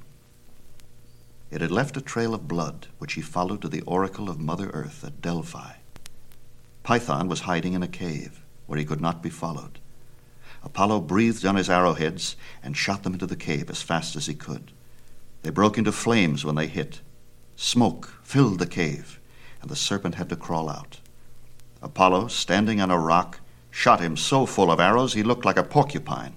It 1.50 1.60
had 1.60 1.70
left 1.70 1.98
a 1.98 2.00
trail 2.00 2.32
of 2.32 2.48
blood, 2.48 2.86
which 2.96 3.12
he 3.12 3.20
followed 3.20 3.60
to 3.60 3.68
the 3.68 3.82
oracle 3.82 4.30
of 4.30 4.40
Mother 4.40 4.70
Earth 4.70 5.04
at 5.04 5.20
Delphi. 5.20 5.72
Python 6.88 7.28
was 7.28 7.40
hiding 7.40 7.74
in 7.74 7.82
a 7.82 7.86
cave 7.86 8.42
where 8.64 8.78
he 8.78 8.84
could 8.86 9.02
not 9.02 9.22
be 9.22 9.28
followed. 9.28 9.78
Apollo 10.62 11.02
breathed 11.02 11.44
on 11.44 11.56
his 11.56 11.68
arrowheads 11.68 12.34
and 12.62 12.74
shot 12.74 13.02
them 13.02 13.12
into 13.12 13.26
the 13.26 13.36
cave 13.36 13.68
as 13.68 13.82
fast 13.82 14.16
as 14.16 14.24
he 14.24 14.32
could. 14.32 14.72
They 15.42 15.50
broke 15.50 15.76
into 15.76 15.92
flames 15.92 16.46
when 16.46 16.54
they 16.54 16.66
hit. 16.66 17.02
Smoke 17.56 18.14
filled 18.22 18.58
the 18.58 18.66
cave, 18.66 19.20
and 19.60 19.70
the 19.70 19.76
serpent 19.76 20.14
had 20.14 20.30
to 20.30 20.36
crawl 20.36 20.70
out. 20.70 21.00
Apollo, 21.82 22.28
standing 22.28 22.80
on 22.80 22.90
a 22.90 22.98
rock, 22.98 23.40
shot 23.70 24.00
him 24.00 24.16
so 24.16 24.46
full 24.46 24.70
of 24.70 24.80
arrows 24.80 25.12
he 25.12 25.22
looked 25.22 25.44
like 25.44 25.58
a 25.58 25.64
porcupine. 25.64 26.36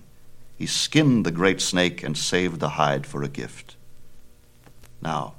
He 0.58 0.66
skinned 0.66 1.26
the 1.26 1.32
great 1.32 1.62
snake 1.62 2.04
and 2.04 2.18
saved 2.18 2.60
the 2.60 2.72
hide 2.72 3.08
for 3.08 3.24
a 3.24 3.30
gift. 3.30 3.78
Now, 5.02 5.36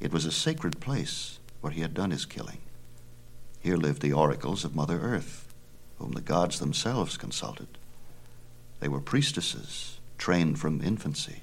it 0.00 0.12
was 0.12 0.24
a 0.24 0.32
sacred 0.32 0.80
place 0.80 1.38
where 1.60 1.72
he 1.72 1.82
had 1.82 1.94
done 1.94 2.10
his 2.10 2.26
killing. 2.26 2.58
Here 3.68 3.76
lived 3.76 4.00
the 4.00 4.14
oracles 4.14 4.64
of 4.64 4.74
Mother 4.74 4.98
Earth, 4.98 5.52
whom 5.98 6.12
the 6.12 6.22
gods 6.22 6.58
themselves 6.58 7.18
consulted. 7.18 7.68
They 8.80 8.88
were 8.88 8.98
priestesses, 8.98 9.98
trained 10.16 10.58
from 10.58 10.80
infancy. 10.80 11.42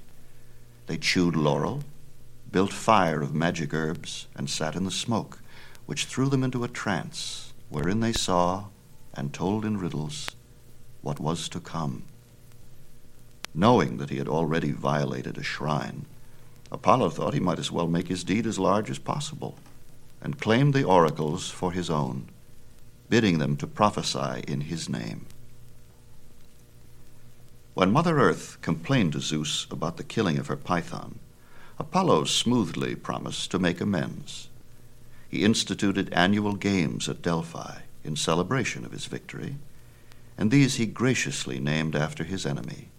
They 0.88 0.98
chewed 0.98 1.36
laurel, 1.36 1.84
built 2.52 2.74
fire 2.74 3.22
of 3.22 3.36
magic 3.36 3.76
herbs, 3.76 4.26
and 4.36 4.50
sat 4.50 4.76
in 4.76 4.86
the 4.86 4.90
smoke, 4.90 5.38
which 5.86 6.06
threw 6.06 6.28
them 6.28 6.44
into 6.44 6.64
a 6.64 6.68
trance, 6.68 7.54
wherein 7.70 8.00
they 8.00 8.12
saw 8.12 8.70
and 9.14 9.32
told 9.32 9.64
in 9.64 9.78
riddles 9.78 10.32
what 11.04 11.20
was 11.20 11.48
to 11.50 11.60
come. 11.60 12.06
Knowing 13.54 13.98
that 13.98 14.10
he 14.10 14.18
had 14.18 14.28
already 14.28 14.72
violated 14.72 15.38
a 15.38 15.44
shrine, 15.44 16.08
Apollo 16.72 17.12
thought 17.12 17.36
he 17.36 17.40
might 17.40 17.60
as 17.60 17.72
well 17.72 17.88
make 17.88 18.08
his 18.08 18.24
deed 18.24 18.48
as 18.48 18.58
large 18.58 18.90
as 18.90 18.98
possible, 18.98 19.60
and 20.26 20.42
claimed 20.42 20.74
the 20.74 20.84
oracles 20.84 21.52
for 21.52 21.72
his 21.72 21.88
own, 21.88 22.28
bidding 23.10 23.38
them 23.38 23.56
to 23.56 23.68
prophesy 23.68 24.44
in 24.48 24.62
his 24.62 24.90
name. 24.90 25.28
When 27.76 27.92
Mother 27.92 28.20
Earth 28.20 28.58
complained 28.64 29.14
to 29.14 29.20
Zeus 29.20 29.68
about 29.70 29.98
the 29.98 30.04
killing 30.04 30.40
of 30.40 30.48
her 30.48 30.56
python, 30.56 31.20
Apollo 31.78 32.24
smoothly 32.24 32.96
promised 32.96 33.52
to 33.52 33.60
make 33.60 33.80
amends. 33.80 34.50
He 35.30 35.44
instituted 35.44 36.12
annual 36.12 36.56
games 36.56 37.08
at 37.08 37.22
Delphi 37.22 37.82
in 38.04 38.16
celebration 38.16 38.84
of 38.84 38.94
his 38.94 39.06
victory, 39.06 39.58
and 40.40 40.50
these 40.50 40.76
he 40.76 40.88
graciously 40.88 41.60
named 41.60 41.96
after 41.96 42.24
his 42.24 42.48
enemy, 42.48 42.90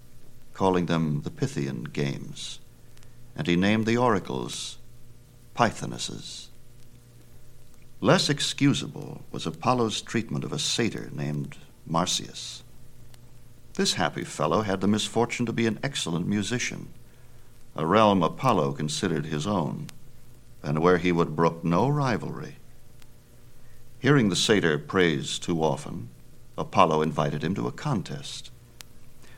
calling 0.55 0.87
them 0.87 1.23
the 1.23 1.31
Pythian 1.31 1.83
Games, 1.93 2.61
and 3.35 3.49
he 3.49 3.57
named 3.57 3.85
the 3.85 3.97
oracles 3.97 4.79
Pythonesses. 5.57 6.51
Less 8.01 8.29
excusable 8.29 9.23
was 9.33 9.47
Apollo's 9.47 10.03
treatment 10.03 10.45
of 10.45 10.53
a 10.53 10.59
satyr 10.59 11.09
named 11.15 11.57
Marsyas. 11.87 12.63
This 13.75 13.95
happy 13.95 14.23
fellow 14.23 14.61
had 14.63 14.83
the 14.83 14.89
misfortune 14.89 15.47
to 15.47 15.53
be 15.53 15.67
an 15.67 15.79
excellent 15.83 16.27
musician, 16.27 16.89
a 17.75 17.87
realm 17.87 18.23
Apollo 18.23 18.73
considered 18.73 19.27
his 19.27 19.47
own, 19.47 19.87
and 20.63 20.81
where 20.81 20.99
he 20.99 21.11
would 21.11 21.37
brook 21.37 21.65
no 21.65 21.89
rivalry. 21.89 22.57
Hearing 23.99 24.29
the 24.29 24.37
satyr 24.37 24.79
praised 24.79 25.43
too 25.43 25.63
often, 25.63 26.11
Apollo 26.59 27.01
invited 27.01 27.43
him 27.43 27.55
to 27.55 27.67
a 27.67 27.73
contest. 27.73 28.51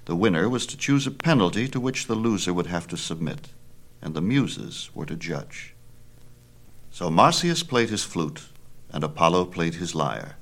The 0.06 0.16
winner 0.16 0.48
was 0.48 0.66
to 0.66 0.76
choose 0.76 1.06
a 1.06 1.12
penalty 1.12 1.68
to 1.68 1.78
which 1.78 2.06
the 2.06 2.16
loser 2.16 2.52
would 2.52 2.66
have 2.66 2.88
to 2.88 2.96
submit, 2.96 3.50
and 4.02 4.14
the 4.14 4.20
muses 4.20 4.90
were 4.94 5.06
to 5.06 5.16
judge. 5.16 5.74
So 6.98 7.10
Marsyas 7.10 7.62
played 7.62 7.90
his 7.90 8.02
flute, 8.02 8.42
and 8.90 9.04
Apollo 9.04 9.44
played 9.44 9.74
his 9.74 9.94
lyre. 9.94 10.34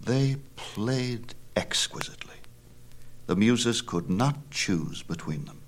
They 0.00 0.38
played 0.56 1.34
exquisitely. 1.54 2.34
The 3.28 3.36
Muses 3.36 3.80
could 3.80 4.10
not 4.10 4.50
choose 4.50 5.04
between 5.04 5.44
them. 5.44 5.60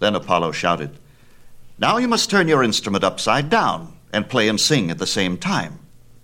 Then 0.00 0.16
Apollo 0.16 0.50
shouted, 0.50 0.98
Now 1.78 1.98
you 1.98 2.08
must 2.08 2.30
turn 2.30 2.48
your 2.48 2.64
instrument 2.64 3.04
upside 3.04 3.48
down 3.48 3.96
and 4.12 4.28
play 4.28 4.48
and 4.48 4.60
sing 4.60 4.90
at 4.90 4.98
the 4.98 5.06
same 5.06 5.38
time. 5.38 5.78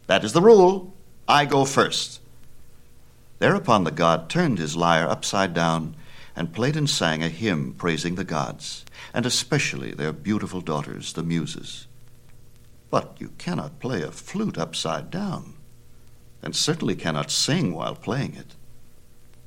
That 0.09 0.25
is 0.25 0.33
the 0.33 0.43
rule. 0.43 0.93
I 1.29 1.45
go 1.45 1.65
first. 1.65 2.21
Thereupon 3.39 3.85
the 3.85 3.93
god 3.93 4.29
turned 4.29 4.59
his 4.59 4.75
lyre 4.75 5.09
upside 5.09 5.55
down 5.55 5.95
and 6.35 6.53
played 6.53 6.77
and 6.77 6.91
sang 6.91 7.23
a 7.23 7.29
hymn 7.29 7.75
praising 7.75 8.17
the 8.17 8.25
gods, 8.25 8.85
and 9.15 9.25
especially 9.25 9.93
their 9.93 10.13
beautiful 10.13 10.61
daughters, 10.61 11.13
the 11.13 11.23
Muses. 11.23 11.87
But 12.93 13.17
you 13.19 13.31
cannot 13.39 13.81
play 13.81 14.03
a 14.03 14.11
flute 14.11 14.59
upside 14.59 15.11
down, 15.11 15.55
and 16.43 16.55
certainly 16.55 16.95
cannot 16.95 17.31
sing 17.31 17.73
while 17.73 17.95
playing 17.95 18.35
it. 18.35 18.55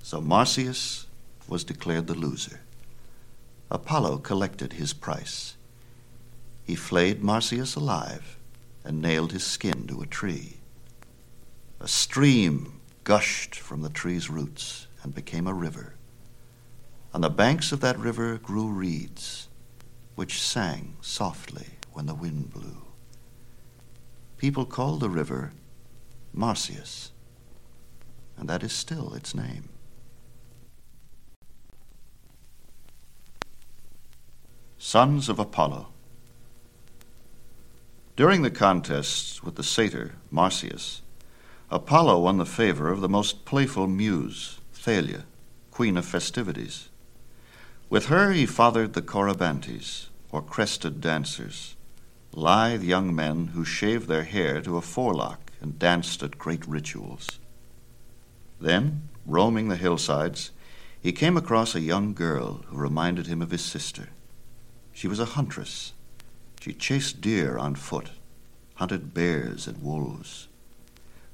So 0.01 0.19
Marsyas 0.19 1.05
was 1.47 1.63
declared 1.63 2.07
the 2.07 2.15
loser. 2.15 2.61
Apollo 3.69 4.17
collected 4.17 4.73
his 4.73 4.93
price. 4.93 5.57
He 6.63 6.73
flayed 6.73 7.21
Marsyas 7.21 7.75
alive 7.75 8.39
and 8.83 8.99
nailed 8.99 9.31
his 9.31 9.45
skin 9.45 9.85
to 9.89 10.01
a 10.01 10.07
tree. 10.07 10.57
A 11.79 11.87
stream 11.87 12.81
gushed 13.03 13.53
from 13.53 13.83
the 13.83 13.89
tree's 13.89 14.27
roots 14.27 14.87
and 15.03 15.13
became 15.13 15.45
a 15.45 15.53
river. 15.53 15.93
On 17.13 17.21
the 17.21 17.29
banks 17.29 17.71
of 17.71 17.81
that 17.81 17.99
river 17.99 18.39
grew 18.39 18.69
reeds, 18.69 19.49
which 20.15 20.41
sang 20.41 20.95
softly 21.01 21.67
when 21.93 22.07
the 22.07 22.15
wind 22.15 22.51
blew. 22.51 22.84
People 24.45 24.65
called 24.67 24.99
the 24.99 25.09
river 25.09 25.53
Marsyas, 26.31 27.09
and 28.37 28.47
that 28.47 28.61
is 28.61 28.71
still 28.71 29.15
its 29.15 29.33
name. 29.33 29.69
Sons 34.77 35.29
of 35.29 35.39
Apollo. 35.39 35.87
During 38.15 38.43
the 38.43 38.51
contests 38.51 39.41
with 39.41 39.55
the 39.55 39.63
satyr, 39.63 40.13
Marsyas, 40.29 41.01
Apollo 41.71 42.19
won 42.19 42.37
the 42.37 42.45
favor 42.45 42.91
of 42.91 43.01
the 43.01 43.09
most 43.09 43.45
playful 43.45 43.87
muse, 43.87 44.59
Thalia, 44.73 45.23
queen 45.71 45.97
of 45.97 46.05
festivities. 46.05 46.89
With 47.89 48.05
her 48.13 48.31
he 48.31 48.45
fathered 48.45 48.93
the 48.93 49.01
Corybantes, 49.01 50.09
or 50.31 50.43
crested 50.43 51.01
dancers, 51.01 51.74
lithe 52.35 52.83
young 52.83 53.15
men 53.15 53.47
who 53.47 53.63
shaved 53.63 54.09
their 54.09 54.23
hair 54.23 54.61
to 54.61 54.75
a 54.75 54.81
forelock 54.81 55.53
and 55.61 55.79
danced 55.79 56.21
at 56.21 56.37
great 56.37 56.67
rituals. 56.67 57.39
Then, 58.59 59.07
roaming 59.25 59.69
the 59.69 59.77
hillsides, 59.77 60.51
he 61.01 61.13
came 61.13 61.37
across 61.37 61.75
a 61.75 61.79
young 61.79 62.13
girl 62.13 62.65
who 62.67 62.77
reminded 62.77 63.27
him 63.27 63.41
of 63.41 63.51
his 63.51 63.63
sister. 63.63 64.09
She 64.91 65.07
was 65.07 65.19
a 65.19 65.25
huntress. 65.25 65.93
She 66.59 66.73
chased 66.73 67.21
deer 67.21 67.57
on 67.57 67.75
foot, 67.75 68.09
hunted 68.75 69.13
bears 69.13 69.65
and 69.65 69.81
wolves. 69.81 70.47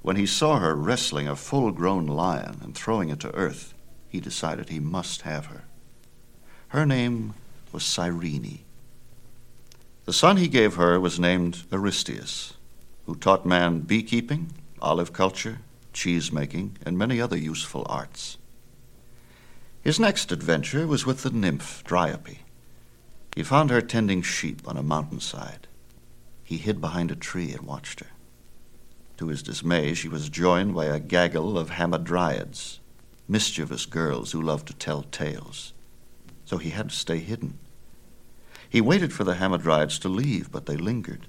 When 0.04 0.18
he 0.18 0.26
saw 0.28 0.60
her 0.60 0.76
wrestling 0.76 1.28
a 1.28 1.36
full 1.36 1.72
grown 1.72 2.06
lion 2.06 2.60
and 2.62 2.76
throwing 2.76 3.10
it 3.10 3.20
to 3.22 3.34
earth, 3.34 3.74
he 4.08 4.20
decided 4.20 4.70
he 4.70 4.80
must 4.80 5.24
have 5.24 5.48
her. 5.48 5.64
Her 6.70 6.86
name 6.86 7.34
was 7.72 7.84
Cyrene. 7.84 8.60
The 10.06 10.14
son 10.14 10.38
he 10.38 10.48
gave 10.48 10.76
her 10.76 11.00
was 11.00 11.20
named 11.20 11.64
Aristeus, 11.72 12.54
who 13.06 13.16
taught 13.16 13.46
man 13.46 13.82
beekeeping, 13.82 14.52
olive 14.82 15.14
culture, 15.14 15.60
cheese 15.94 16.32
making, 16.32 16.78
and 16.84 16.98
many 16.98 17.22
other 17.22 17.38
useful 17.38 17.86
arts. 17.88 18.38
His 19.82 20.00
next 20.00 20.32
adventure 20.32 20.88
was 20.88 21.06
with 21.06 21.24
the 21.24 21.30
nymph 21.30 21.84
Dryope. 21.84 22.40
He 23.36 23.44
found 23.44 23.70
her 23.70 23.82
tending 23.82 24.22
sheep 24.22 24.68
on 24.68 24.76
a 24.76 24.84
mountainside. 24.84 25.68
He 26.44 26.58
hid 26.58 26.82
behind 26.82 27.12
a 27.12 27.16
tree 27.16 27.52
and 27.52 27.62
watched 27.62 28.00
her. 28.00 28.12
To 29.18 29.28
his 29.28 29.44
dismay, 29.44 29.94
she 29.94 30.08
was 30.08 30.30
joined 30.30 30.74
by 30.74 30.86
a 30.86 31.00
gaggle 31.00 31.58
of 31.58 31.72
hamadryads, 31.72 32.80
mischievous 33.28 33.86
girls 33.86 34.32
who 34.32 34.42
loved 34.42 34.68
to 34.68 34.74
tell 34.74 35.04
tales. 35.04 35.74
So 36.46 36.58
he 36.58 36.72
had 36.72 36.90
to 36.90 36.96
stay 36.96 37.20
hidden. 37.20 37.60
He 38.72 38.80
waited 38.80 39.12
for 39.12 39.26
the 39.26 39.36
hamadryads 39.36 40.00
to 40.00 40.08
leave, 40.08 40.50
but 40.50 40.66
they 40.66 40.78
lingered. 40.78 41.28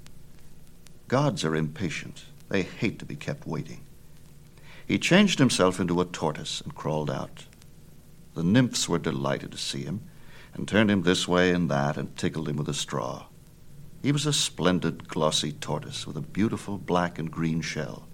Gods 1.09 1.43
are 1.43 1.57
impatient. 1.57 2.23
They 2.47 2.61
hate 2.61 2.99
to 2.99 3.05
be 3.05 3.17
kept 3.17 3.45
waiting. 3.45 3.81
He 4.87 4.97
changed 4.97 5.39
himself 5.39 5.77
into 5.77 5.99
a 5.99 6.05
tortoise 6.05 6.61
and 6.61 6.73
crawled 6.73 7.11
out. 7.11 7.47
The 8.33 8.43
nymphs 8.43 8.87
were 8.87 8.97
delighted 8.97 9.51
to 9.51 9.57
see 9.57 9.83
him 9.83 10.03
and 10.53 10.65
turned 10.65 10.89
him 10.89 11.03
this 11.03 11.27
way 11.27 11.51
and 11.51 11.69
that 11.69 11.97
and 11.97 12.15
tickled 12.15 12.47
him 12.47 12.55
with 12.55 12.69
a 12.69 12.73
straw. 12.73 13.25
He 14.01 14.13
was 14.13 14.25
a 14.25 14.31
splendid, 14.31 15.09
glossy 15.09 15.51
tortoise 15.51 16.07
with 16.07 16.15
a 16.15 16.21
beautiful 16.21 16.77
black 16.77 17.19
and 17.19 17.29
green 17.29 17.59
shell. 17.59 18.07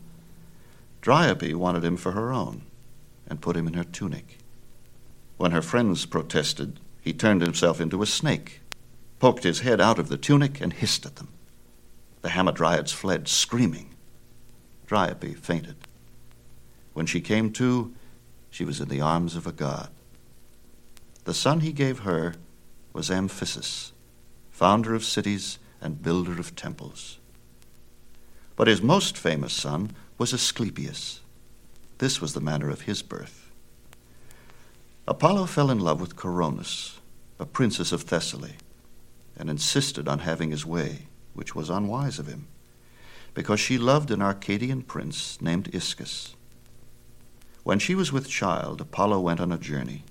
Dryope 1.03 1.53
wanted 1.53 1.83
him 1.83 1.97
for 1.97 2.13
her 2.13 2.33
own 2.33 2.63
and 3.27 3.41
put 3.41 3.55
him 3.55 3.67
in 3.67 3.75
her 3.75 3.83
tunic. 3.83 4.39
When 5.37 5.51
her 5.51 5.61
friends 5.61 6.07
protested, 6.07 6.79
he 6.99 7.13
turned 7.13 7.43
himself 7.43 7.79
into 7.79 8.01
a 8.01 8.07
snake, 8.07 8.61
poked 9.19 9.43
his 9.43 9.59
head 9.59 9.81
out 9.81 9.99
of 9.99 10.09
the 10.09 10.17
tunic, 10.17 10.61
and 10.61 10.73
hissed 10.73 11.05
at 11.05 11.17
them. 11.17 11.29
The 12.21 12.29
Hamadryads 12.29 12.93
fled, 12.93 13.27
screaming. 13.27 13.93
Dryope 14.87 15.37
fainted. 15.37 15.75
When 16.93 17.05
she 17.05 17.21
came 17.21 17.51
to, 17.53 17.93
she 18.49 18.65
was 18.65 18.79
in 18.81 18.89
the 18.89 19.01
arms 19.01 19.35
of 19.35 19.45
a 19.45 19.51
god. 19.51 19.89
The 21.25 21.33
son 21.33 21.59
he 21.59 21.71
gave 21.71 21.99
her 21.99 22.35
was 22.93 23.11
Amphissus, 23.11 23.93
founder 24.49 24.95
of 24.95 25.03
cities 25.03 25.59
and 25.81 26.01
builder 26.01 26.39
of 26.39 26.55
temples. 26.55 27.19
But 28.55 28.67
his 28.67 28.81
most 28.81 29.17
famous 29.17 29.53
son 29.53 29.91
was 30.17 30.33
Asclepius. 30.33 31.21
This 31.99 32.19
was 32.19 32.33
the 32.33 32.41
manner 32.41 32.69
of 32.69 32.81
his 32.81 33.01
birth. 33.01 33.51
Apollo 35.07 35.45
fell 35.45 35.71
in 35.71 35.79
love 35.79 36.01
with 36.01 36.15
Coronis, 36.15 36.97
a 37.39 37.45
princess 37.45 37.91
of 37.91 38.03
Thessaly, 38.03 38.53
and 39.39 39.49
insisted 39.49 40.07
on 40.07 40.19
having 40.19 40.51
his 40.51 40.65
way, 40.65 41.07
which 41.33 41.55
was 41.55 41.69
unwise 41.69 42.19
of 42.19 42.27
him, 42.27 42.47
because 43.33 43.59
she 43.59 43.77
loved 43.77 44.11
an 44.11 44.21
Arcadian 44.21 44.81
prince 44.81 45.41
named 45.41 45.73
Iscus. 45.73 46.35
When 47.63 47.79
she 47.79 47.95
was 47.95 48.11
with 48.11 48.27
child, 48.27 48.81
Apollo 48.81 49.21
went 49.21 49.39
on 49.39 49.53
a 49.53 49.57
journey, 49.57 50.03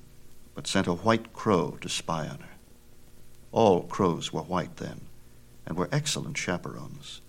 but 0.54 0.66
sent 0.66 0.86
a 0.86 0.94
white 0.94 1.32
crow 1.34 1.76
to 1.82 1.88
spy 1.88 2.26
on 2.26 2.38
her. 2.38 2.56
All 3.52 3.82
crows 3.82 4.32
were 4.32 4.42
white 4.42 4.78
then, 4.78 5.02
and 5.66 5.76
were 5.76 5.88
excellent 5.92 6.38
chaperons. 6.38 7.20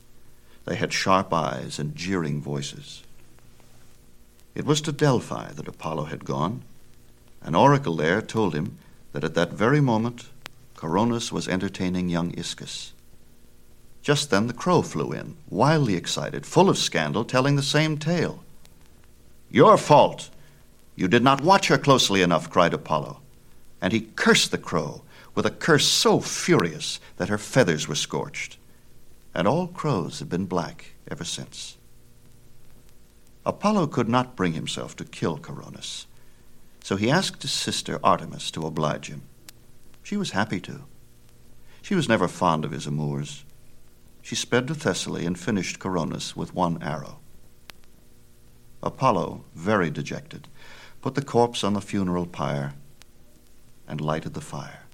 They 0.66 0.76
had 0.76 0.94
sharp 0.94 1.34
eyes 1.34 1.80
and 1.80 1.96
jeering 1.96 2.42
voices. 2.42 3.04
It 4.56 4.66
was 4.66 4.82
to 4.82 4.92
Delphi 4.92 5.52
that 5.54 5.68
Apollo 5.68 6.06
had 6.06 6.26
gone. 6.26 6.64
An 7.42 7.56
oracle 7.56 7.96
there 7.96 8.22
told 8.22 8.54
him 8.54 8.78
that 9.12 9.24
at 9.24 9.34
that 9.36 9.52
very 9.52 9.82
moment 9.82 10.30
Coronis 10.80 11.30
was 11.30 11.50
entertaining 11.50 12.08
young 12.08 12.32
Iscus. 12.32 12.94
Just 14.02 14.30
then 14.30 14.48
the 14.48 14.54
crow 14.54 14.82
flew 14.82 15.12
in, 15.12 15.36
wildly 15.50 15.96
excited, 15.96 16.46
full 16.46 16.70
of 16.70 16.78
scandal, 16.78 17.26
telling 17.26 17.58
the 17.58 17.62
same 17.62 17.98
tale. 17.98 18.46
Your 19.52 19.76
fault! 19.76 20.30
You 20.96 21.10
did 21.10 21.22
not 21.22 21.42
watch 21.42 21.68
her 21.68 21.78
closely 21.78 22.22
enough, 22.22 22.50
cried 22.50 22.74
Apollo. 22.74 23.20
And 23.82 23.92
he 23.92 24.08
cursed 24.16 24.52
the 24.52 24.58
crow 24.58 25.02
with 25.36 25.46
a 25.46 25.52
curse 25.52 25.86
so 25.86 26.22
furious 26.22 27.02
that 27.18 27.28
her 27.28 27.38
feathers 27.38 27.90
were 27.90 27.96
scorched. 27.96 28.58
And 29.36 29.50
all 29.50 29.68
crows 29.68 30.20
have 30.20 30.30
been 30.30 30.46
black 30.46 30.94
ever 31.12 31.26
since. 31.26 31.76
Apollo 33.46 33.88
could 33.88 34.08
not 34.08 34.38
bring 34.38 34.54
himself 34.54 34.96
to 34.96 35.04
kill 35.04 35.40
Coronis, 35.40 36.06
so 36.82 36.96
he 36.96 37.12
asked 37.12 37.42
his 37.42 37.52
sister 37.52 38.00
Artemis 38.02 38.50
to 38.52 38.66
oblige 38.66 39.08
him. 39.08 39.24
She 40.10 40.18
was 40.18 40.32
happy 40.32 40.60
to. 40.62 40.86
She 41.84 41.94
was 41.94 42.10
never 42.10 42.28
fond 42.28 42.66
of 42.66 42.72
his 42.72 42.88
amours. 42.88 43.46
She 44.24 44.34
sped 44.34 44.68
to 44.68 44.74
Thessaly 44.74 45.24
and 45.24 45.38
finished 45.38 45.78
Coronis 45.78 46.36
with 46.36 46.56
one 46.56 46.82
arrow. 46.82 47.20
Apollo, 48.82 49.46
very 49.54 49.92
dejected, 49.92 50.48
put 51.04 51.14
the 51.14 51.22
corpse 51.22 51.64
on 51.64 51.74
the 51.74 51.80
funeral 51.80 52.26
pyre 52.26 52.74
and 53.88 54.02
lighted 54.02 54.34
the 54.34 54.42
fire. 54.42 54.88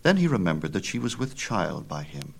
Then 0.00 0.16
he 0.16 0.26
remembered 0.26 0.72
that 0.72 0.86
she 0.86 0.98
was 0.98 1.18
with 1.18 1.36
child 1.36 1.86
by 1.86 2.04
him. 2.04 2.32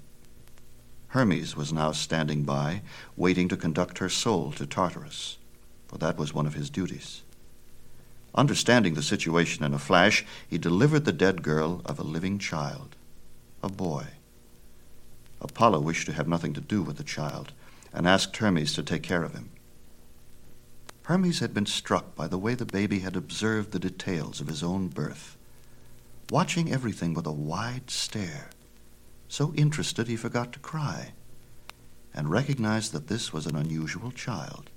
Hermes 1.08 1.54
was 1.54 1.74
now 1.74 1.92
standing 1.92 2.44
by, 2.44 2.80
waiting 3.18 3.48
to 3.48 3.56
conduct 3.58 3.98
her 3.98 4.08
soul 4.08 4.50
to 4.52 4.64
Tartarus, 4.64 5.36
for 5.88 5.98
that 5.98 6.16
was 6.16 6.32
one 6.32 6.46
of 6.46 6.54
his 6.54 6.70
duties. 6.70 7.22
Understanding 8.34 8.94
the 8.94 9.02
situation 9.02 9.64
in 9.64 9.74
a 9.74 9.78
flash, 9.78 10.24
he 10.48 10.58
delivered 10.58 11.04
the 11.04 11.12
dead 11.12 11.42
girl 11.42 11.82
of 11.84 11.98
a 11.98 12.04
living 12.04 12.38
child, 12.38 12.96
a 13.62 13.68
boy. 13.68 14.06
Apollo 15.40 15.80
wished 15.80 16.06
to 16.06 16.12
have 16.12 16.28
nothing 16.28 16.54
to 16.54 16.60
do 16.60 16.82
with 16.82 16.96
the 16.96 17.04
child, 17.04 17.52
and 17.92 18.06
asked 18.06 18.36
Hermes 18.36 18.72
to 18.74 18.82
take 18.82 19.02
care 19.02 19.22
of 19.22 19.34
him. 19.34 19.50
Hermes 21.04 21.40
had 21.40 21.52
been 21.52 21.66
struck 21.66 22.14
by 22.14 22.28
the 22.28 22.38
way 22.38 22.54
the 22.54 22.64
baby 22.64 23.00
had 23.00 23.16
observed 23.16 23.72
the 23.72 23.78
details 23.78 24.40
of 24.40 24.46
his 24.46 24.62
own 24.62 24.88
birth 24.88 25.36
watching 26.32 26.72
everything 26.72 27.12
with 27.12 27.26
a 27.26 27.30
wide 27.30 27.90
stare, 27.90 28.48
so 29.28 29.52
interested 29.54 30.08
he 30.08 30.16
forgot 30.16 30.50
to 30.50 30.58
cry, 30.58 31.12
and 32.14 32.30
recognized 32.30 32.92
that 32.92 33.08
this 33.08 33.34
was 33.34 33.44
an 33.44 33.54
unusual 33.54 34.10
child. 34.10 34.70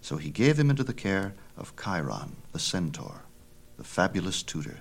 So 0.00 0.18
he 0.18 0.30
gave 0.30 0.56
him 0.56 0.70
into 0.70 0.84
the 0.84 0.94
care 0.94 1.34
of 1.60 1.76
Chiron, 1.76 2.36
the 2.52 2.58
centaur, 2.58 3.22
the 3.76 3.84
fabulous 3.84 4.42
tutor. 4.42 4.78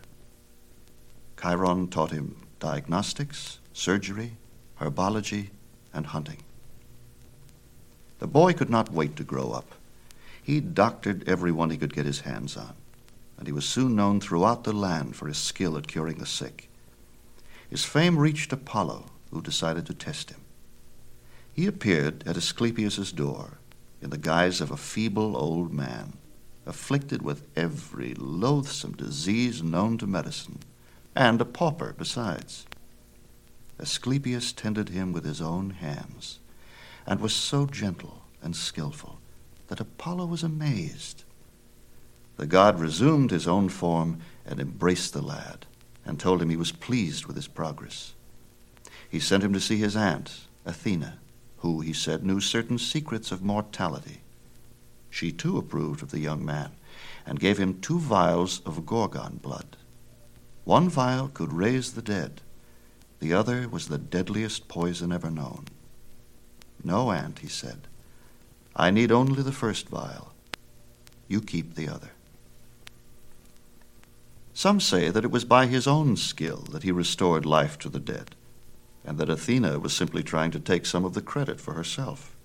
Chiron 1.40 1.88
taught 1.90 2.12
him 2.12 2.38
diagnostics, 2.60 3.60
surgery, 3.74 4.38
herbology, 4.82 5.50
and 5.94 6.08
hunting. 6.08 6.42
The 8.18 8.28
boy 8.28 8.54
could 8.54 8.72
not 8.72 8.92
wait 8.92 9.16
to 9.18 9.24
grow 9.24 9.52
up. 9.52 9.76
He 10.42 10.60
doctored 10.60 11.28
everyone 11.28 11.70
he 11.70 11.78
could 11.78 11.94
get 11.94 12.08
his 12.08 12.22
hands 12.22 12.58
on 12.58 12.74
and 13.40 13.48
he 13.48 13.54
was 13.54 13.66
soon 13.66 13.96
known 13.96 14.20
throughout 14.20 14.66
the 14.66 14.74
land 14.74 15.16
for 15.16 15.28
his 15.28 15.38
skill 15.38 15.78
at 15.78 15.88
curing 15.88 16.18
the 16.18 16.26
sick. 16.26 16.70
His 17.70 17.86
fame 17.86 18.20
reached 18.20 18.52
Apollo, 18.52 19.06
who 19.32 19.42
decided 19.42 19.86
to 19.86 19.94
test 19.94 20.30
him. 20.30 20.42
He 21.54 21.66
appeared 21.66 22.28
at 22.28 22.36
Asclepius's 22.36 23.14
door 23.14 23.60
in 24.02 24.10
the 24.10 24.18
guise 24.18 24.60
of 24.60 24.72
a 24.72 24.78
feeble 24.78 25.38
old 25.38 25.74
man, 25.74 26.14
afflicted 26.70 27.24
with 27.24 27.48
every 27.56 28.14
loathsome 28.14 28.94
disease 28.94 29.64
known 29.64 29.98
to 29.98 30.06
medicine, 30.06 30.60
and 31.16 31.42
a 31.42 31.46
pauper 31.46 31.96
besides. 31.98 32.68
Asclepius 33.80 34.54
tended 34.54 34.90
him 34.90 35.12
with 35.12 35.26
his 35.26 35.42
own 35.42 35.72
hands, 35.72 36.40
and 37.08 37.20
was 37.20 37.34
so 37.34 37.66
gentle 37.66 38.22
and 38.44 38.56
skilful 38.56 39.20
that 39.68 39.80
Apollo 39.80 40.28
was 40.28 40.44
amazed. 40.44 41.24
The 42.38 42.46
god 42.46 42.80
resumed 42.80 43.32
his 43.32 43.48
own 43.48 43.70
form 43.70 44.20
and 44.46 44.60
embraced 44.60 45.14
the 45.14 45.22
lad, 45.24 45.66
and 46.06 46.20
told 46.20 46.42
him 46.42 46.50
he 46.50 46.56
was 46.56 46.72
pleased 46.72 47.26
with 47.26 47.36
his 47.36 47.48
progress. 47.48 48.14
He 49.10 49.20
sent 49.20 49.44
him 49.44 49.54
to 49.54 49.60
see 49.60 49.78
his 49.78 49.96
aunt, 49.96 50.42
Athena, 50.66 51.18
who, 51.58 51.82
he 51.82 51.94
said, 51.94 52.24
knew 52.24 52.40
certain 52.40 52.78
secrets 52.78 53.32
of 53.32 53.42
mortality. 53.42 54.22
She 55.10 55.32
too 55.32 55.58
approved 55.58 56.04
of 56.04 56.12
the 56.12 56.20
young 56.20 56.46
man, 56.46 56.72
and 57.26 57.40
gave 57.40 57.58
him 57.58 57.82
two 57.82 58.00
vials 58.00 58.62
of 58.66 58.86
Gorgon 58.86 59.40
blood. 59.42 59.78
One 60.66 60.90
vial 60.90 61.30
could 61.30 61.54
raise 61.54 61.94
the 61.94 62.02
dead, 62.02 62.42
the 63.20 63.34
other 63.34 63.68
was 63.68 63.88
the 63.88 63.98
deadliest 63.98 64.68
poison 64.68 65.12
ever 65.12 65.30
known. 65.30 65.66
No, 66.84 67.12
aunt, 67.12 67.40
he 67.40 67.48
said. 67.48 67.82
I 68.76 68.92
need 68.92 69.12
only 69.12 69.44
the 69.44 69.52
first 69.52 69.90
vial. 69.90 70.34
You 71.28 71.42
keep 71.42 71.76
the 71.76 71.90
other. 71.90 72.12
Some 74.54 74.80
say 74.80 75.10
that 75.10 75.26
it 75.26 75.32
was 75.32 75.46
by 75.46 75.68
his 75.68 75.88
own 75.88 76.16
skill 76.16 76.66
that 76.72 76.84
he 76.84 76.92
restored 76.92 77.46
life 77.46 77.78
to 77.80 77.90
the 77.90 78.00
dead, 78.00 78.36
and 79.06 79.18
that 79.18 79.30
Athena 79.30 79.80
was 79.80 79.96
simply 79.96 80.24
trying 80.24 80.52
to 80.52 80.60
take 80.60 80.86
some 80.86 81.06
of 81.06 81.14
the 81.14 81.22
credit 81.22 81.60
for 81.60 81.74
herself. 81.74 82.36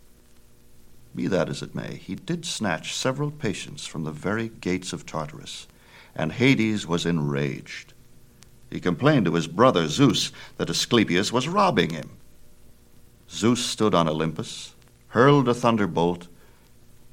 Be 1.15 1.29
that 1.29 1.49
as 1.49 1.63
it 1.63 1.75
may, 1.75 1.97
he 1.97 2.17
did 2.17 2.45
snatch 2.45 2.95
several 2.95 3.31
patients 3.31 3.87
from 3.87 4.05
the 4.05 4.11
very 4.11 4.49
gates 4.49 4.93
of 4.93 5.07
Tartarus, 5.07 5.67
and 6.17 6.33
Hades 6.33 6.87
was 6.87 7.07
enraged. 7.07 7.93
He 8.71 8.81
complained 8.81 9.27
to 9.27 9.35
his 9.35 9.47
brother 9.47 9.87
Zeus 9.87 10.33
that 10.57 10.71
Asclepius 10.71 11.33
was 11.33 11.47
robbing 11.47 11.91
him. 11.91 12.11
Zeus 13.31 13.65
stood 13.65 13.95
on 13.95 14.09
Olympus, 14.09 14.75
hurled 15.09 15.49
a 15.49 15.55
thunderbolt, 15.55 16.27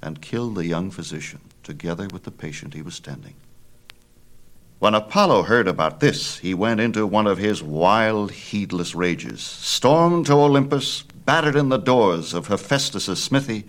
and 0.02 0.22
killed 0.22 0.56
the 0.56 0.66
young 0.66 0.90
physician, 0.90 1.42
together 1.62 2.08
with 2.12 2.24
the 2.24 2.32
patient 2.32 2.74
he 2.74 2.82
was 2.82 3.00
tending. 3.00 3.36
When 4.80 4.96
Apollo 4.96 5.44
heard 5.44 5.68
about 5.68 6.00
this, 6.00 6.40
he 6.40 6.56
went 6.56 6.80
into 6.80 7.06
one 7.06 7.28
of 7.28 7.38
his 7.38 7.62
wild, 7.62 8.32
heedless 8.32 8.96
rages, 8.96 9.42
stormed 9.42 10.26
to 10.26 10.34
Olympus, 10.34 11.04
battered 11.04 11.56
in 11.56 11.70
the 11.70 11.78
doors 11.78 12.34
of 12.34 12.48
Hephaestus' 12.48 13.24
smithy, 13.24 13.66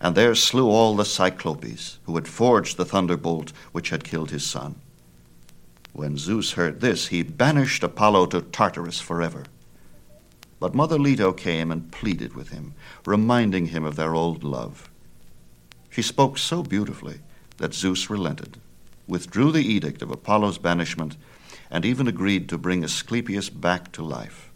and 0.00 0.14
there 0.14 0.34
slew 0.34 0.68
all 0.68 0.96
the 0.96 1.04
Cyclopes 1.04 1.98
who 2.04 2.14
had 2.14 2.28
forged 2.28 2.76
the 2.76 2.84
thunderbolt 2.84 3.52
which 3.72 3.90
had 3.90 4.04
killed 4.04 4.30
his 4.30 4.44
son. 4.44 4.76
When 5.92 6.18
Zeus 6.18 6.52
heard 6.52 6.80
this, 6.80 7.08
he 7.08 7.22
banished 7.22 7.82
Apollo 7.82 8.26
to 8.26 8.42
Tartarus 8.42 9.00
forever. 9.00 9.44
But 10.60 10.74
Mother 10.74 10.98
Leto 10.98 11.32
came 11.32 11.70
and 11.70 11.90
pleaded 11.90 12.34
with 12.34 12.50
him, 12.50 12.74
reminding 13.04 13.66
him 13.66 13.84
of 13.84 13.96
their 13.96 14.14
old 14.14 14.44
love. 14.44 14.90
She 15.88 16.02
spoke 16.02 16.36
so 16.36 16.62
beautifully 16.62 17.20
that 17.56 17.74
Zeus 17.74 18.10
relented 18.10 18.58
withdrew 19.06 19.52
the 19.52 19.62
edict 19.62 20.02
of 20.02 20.10
Apollo's 20.10 20.58
banishment, 20.58 21.16
and 21.70 21.84
even 21.84 22.08
agreed 22.08 22.48
to 22.48 22.58
bring 22.58 22.82
Asclepius 22.82 23.50
back 23.50 23.92
to 23.92 24.02
life. 24.02 24.50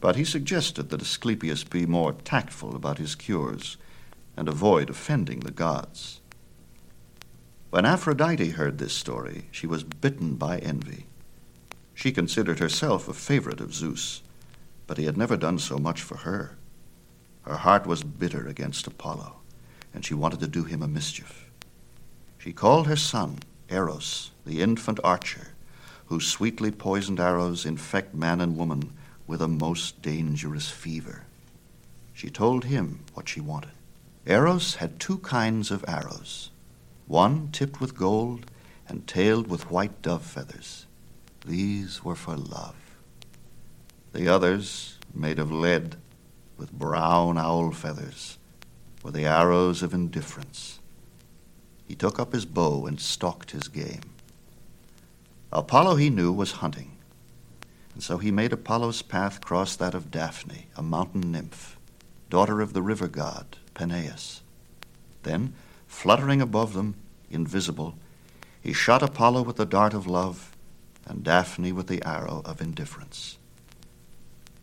But 0.00 0.16
he 0.16 0.24
suggested 0.24 0.90
that 0.90 1.02
Asclepius 1.02 1.64
be 1.64 1.86
more 1.86 2.12
tactful 2.12 2.74
about 2.74 2.98
his 2.98 3.14
cures 3.14 3.76
and 4.36 4.48
avoid 4.48 4.90
offending 4.90 5.40
the 5.40 5.50
gods. 5.50 6.20
When 7.70 7.84
Aphrodite 7.84 8.50
heard 8.50 8.78
this 8.78 8.92
story, 8.92 9.46
she 9.50 9.66
was 9.66 9.84
bitten 9.84 10.36
by 10.36 10.58
envy. 10.58 11.06
She 11.94 12.12
considered 12.12 12.58
herself 12.58 13.08
a 13.08 13.14
favorite 13.14 13.60
of 13.60 13.74
Zeus, 13.74 14.22
but 14.86 14.98
he 14.98 15.04
had 15.04 15.16
never 15.16 15.36
done 15.36 15.58
so 15.58 15.78
much 15.78 16.02
for 16.02 16.18
her. 16.18 16.56
Her 17.42 17.56
heart 17.56 17.86
was 17.86 18.02
bitter 18.02 18.46
against 18.46 18.86
Apollo, 18.86 19.36
and 19.94 20.04
she 20.04 20.14
wanted 20.14 20.40
to 20.40 20.48
do 20.48 20.64
him 20.64 20.82
a 20.82 20.88
mischief. 20.88 21.50
She 22.38 22.52
called 22.52 22.86
her 22.86 22.96
son, 22.96 23.38
Eros, 23.68 24.32
the 24.44 24.60
infant 24.60 25.00
archer, 25.02 25.48
whose 26.06 26.26
sweetly 26.26 26.70
poisoned 26.70 27.20
arrows 27.20 27.64
infect 27.64 28.14
man 28.14 28.40
and 28.40 28.56
woman 28.56 28.92
with 29.26 29.40
a 29.40 29.48
most 29.48 30.02
dangerous 30.02 30.70
fever. 30.70 31.24
She 32.12 32.28
told 32.28 32.64
him 32.64 33.00
what 33.14 33.28
she 33.28 33.40
wanted. 33.40 33.70
Eros 34.24 34.76
had 34.76 35.00
two 35.00 35.18
kinds 35.18 35.72
of 35.72 35.84
arrows, 35.88 36.50
one 37.08 37.48
tipped 37.50 37.80
with 37.80 37.96
gold 37.96 38.46
and 38.86 39.04
tailed 39.06 39.48
with 39.48 39.70
white 39.70 40.00
dove 40.00 40.22
feathers. 40.22 40.86
These 41.44 42.04
were 42.04 42.14
for 42.14 42.36
love. 42.36 42.76
The 44.12 44.28
others, 44.28 44.98
made 45.12 45.40
of 45.40 45.50
lead, 45.50 45.96
with 46.56 46.70
brown 46.70 47.36
owl 47.36 47.72
feathers, 47.72 48.38
were 49.02 49.10
the 49.10 49.26
arrows 49.26 49.82
of 49.82 49.92
indifference. 49.92 50.78
He 51.84 51.96
took 51.96 52.20
up 52.20 52.32
his 52.32 52.44
bow 52.44 52.86
and 52.86 53.00
stalked 53.00 53.50
his 53.50 53.66
game. 53.66 54.02
Apollo, 55.50 55.96
he 55.96 56.10
knew, 56.10 56.32
was 56.32 56.52
hunting, 56.52 56.96
and 57.92 58.04
so 58.04 58.18
he 58.18 58.30
made 58.30 58.52
Apollo's 58.52 59.02
path 59.02 59.40
cross 59.40 59.74
that 59.74 59.94
of 59.94 60.12
Daphne, 60.12 60.68
a 60.76 60.82
mountain 60.82 61.32
nymph, 61.32 61.76
daughter 62.30 62.60
of 62.60 62.72
the 62.72 62.82
river 62.82 63.08
god, 63.08 63.58
Peneus. 63.74 64.40
Then, 65.22 65.54
fluttering 65.86 66.40
above 66.40 66.74
them, 66.74 66.94
invisible, 67.30 67.94
he 68.60 68.72
shot 68.72 69.02
Apollo 69.02 69.42
with 69.42 69.56
the 69.56 69.66
dart 69.66 69.94
of 69.94 70.06
love 70.06 70.56
and 71.06 71.24
Daphne 71.24 71.72
with 71.72 71.88
the 71.88 72.02
arrow 72.04 72.42
of 72.44 72.60
indifference. 72.60 73.38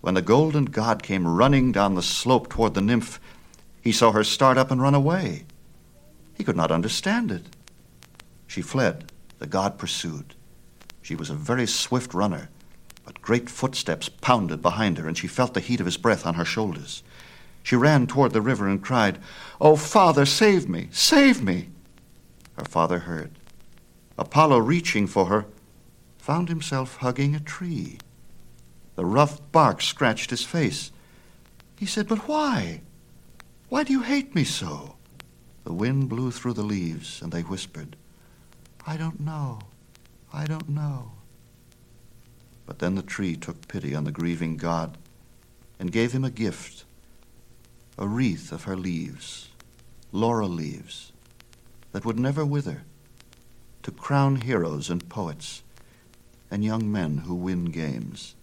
When 0.01 0.14
the 0.14 0.22
golden 0.22 0.66
god 0.66 1.03
came 1.03 1.28
running 1.28 1.72
down 1.72 1.95
the 1.95 2.01
slope 2.01 2.49
toward 2.49 2.74
the 2.74 2.82
nymph, 2.82 3.20
he 3.82 3.91
saw 3.91 4.12
her 4.12 4.24
start 4.24 4.57
up 4.57 4.72
and 4.72 4.82
run 4.82 4.95
away. 4.95 5.45
He 6.34 6.43
could 6.43 6.55
not 6.55 6.72
understand 6.72 7.32
it. 7.32 7.45
She 8.47 8.62
fled. 8.62 9.12
The 9.39 9.47
god 9.47 9.78
pursued. 9.78 10.36
She 11.01 11.16
was 11.16 11.30
a 11.30 11.36
very 11.36 11.66
swift 11.66 12.14
runner, 12.14 12.49
but 13.05 13.22
great 13.22 13.49
footsteps 13.49 14.10
pounded 14.10 14.62
behind 14.62 14.97
her, 14.97 15.07
and 15.07 15.18
she 15.18 15.28
felt 15.28 15.53
the 15.53 15.60
heat 15.60 15.80
of 15.80 15.86
his 15.86 15.97
breath 15.97 16.26
on 16.26 16.36
her 16.36 16.45
shoulders. 16.45 17.03
She 17.64 17.76
ran 17.76 18.07
toward 18.07 18.34
the 18.34 18.41
river 18.41 18.68
and 18.68 18.82
cried, 18.82 19.20
Oh, 19.62 19.76
Father, 19.76 20.26
save 20.26 20.68
me! 20.68 20.89
Save 20.91 21.43
me! 21.43 21.70
Her 22.57 22.66
father 22.66 22.99
heard. 22.99 23.32
Apollo, 24.18 24.60
reaching 24.60 25.07
for 25.07 25.26
her, 25.28 25.45
found 26.18 26.49
himself 26.49 26.97
hugging 26.97 27.36
a 27.36 27.39
tree. 27.39 27.97
The 28.95 29.05
rough 29.05 29.39
bark 29.51 29.82
scratched 29.82 30.30
his 30.30 30.43
face. 30.43 30.91
He 31.78 31.86
said, 31.86 32.07
But 32.07 32.28
why? 32.28 32.82
Why 33.70 33.84
do 33.84 33.93
you 33.93 34.01
hate 34.01 34.36
me 34.36 34.43
so? 34.43 34.95
The 35.64 35.74
wind 35.74 36.10
blew 36.10 36.32
through 36.32 36.53
the 36.53 36.64
leaves, 36.64 37.22
and 37.22 37.32
they 37.32 37.41
whispered, 37.41 37.95
I 38.86 38.97
don't 38.97 39.20
know. 39.20 39.60
I 40.34 40.45
don't 40.45 40.70
know. 40.70 41.12
But 42.66 42.80
then 42.80 42.95
the 42.95 43.01
tree 43.01 43.36
took 43.36 43.68
pity 43.68 43.95
on 43.95 44.03
the 44.03 44.12
grieving 44.12 44.57
god 44.57 44.97
and 45.80 45.91
gave 45.91 46.12
him 46.12 46.26
a 46.26 46.30
gift 46.30 46.86
a 48.00 48.08
wreath 48.08 48.54
of 48.54 48.64
her 48.64 48.78
leaves, 48.78 49.50
laurel 50.14 50.47
leaves, 50.47 51.12
that 51.91 52.06
would 52.06 52.18
never 52.18 52.45
wither, 52.45 52.84
to 53.84 53.91
crown 53.91 54.38
heroes 54.38 54.89
and 54.89 55.10
poets 55.10 55.64
and 56.50 56.64
young 56.64 56.89
men 56.89 57.18
who 57.18 57.36
win 57.36 57.66
games. 57.66 58.36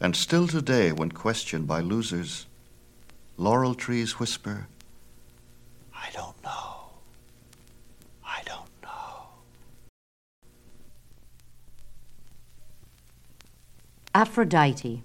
And 0.00 0.16
still 0.16 0.48
today, 0.48 0.90
when 0.90 1.12
questioned 1.12 1.66
by 1.66 1.80
losers, 1.80 2.46
laurel 3.36 3.74
trees 3.74 4.18
whisper, 4.18 4.68
I 5.94 6.08
don't 6.14 6.42
know. 6.42 6.88
I 8.24 8.40
don't 8.46 8.70
know. 8.82 9.28
Aphrodite. 14.14 15.02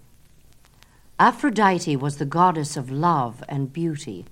Aphrodite 1.21 1.95
was 1.95 2.17
the 2.17 2.25
goddess 2.25 2.75
of 2.75 2.89
love 2.89 3.43
and 3.47 3.71
beauty, 3.71 4.25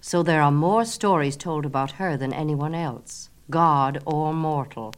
so 0.00 0.22
there 0.22 0.40
are 0.40 0.52
more 0.52 0.84
stories 0.84 1.36
told 1.36 1.66
about 1.66 1.98
her 1.98 2.16
than 2.16 2.32
anyone 2.32 2.76
else, 2.76 3.28
god 3.50 4.00
or 4.06 4.32
mortal. 4.32 4.94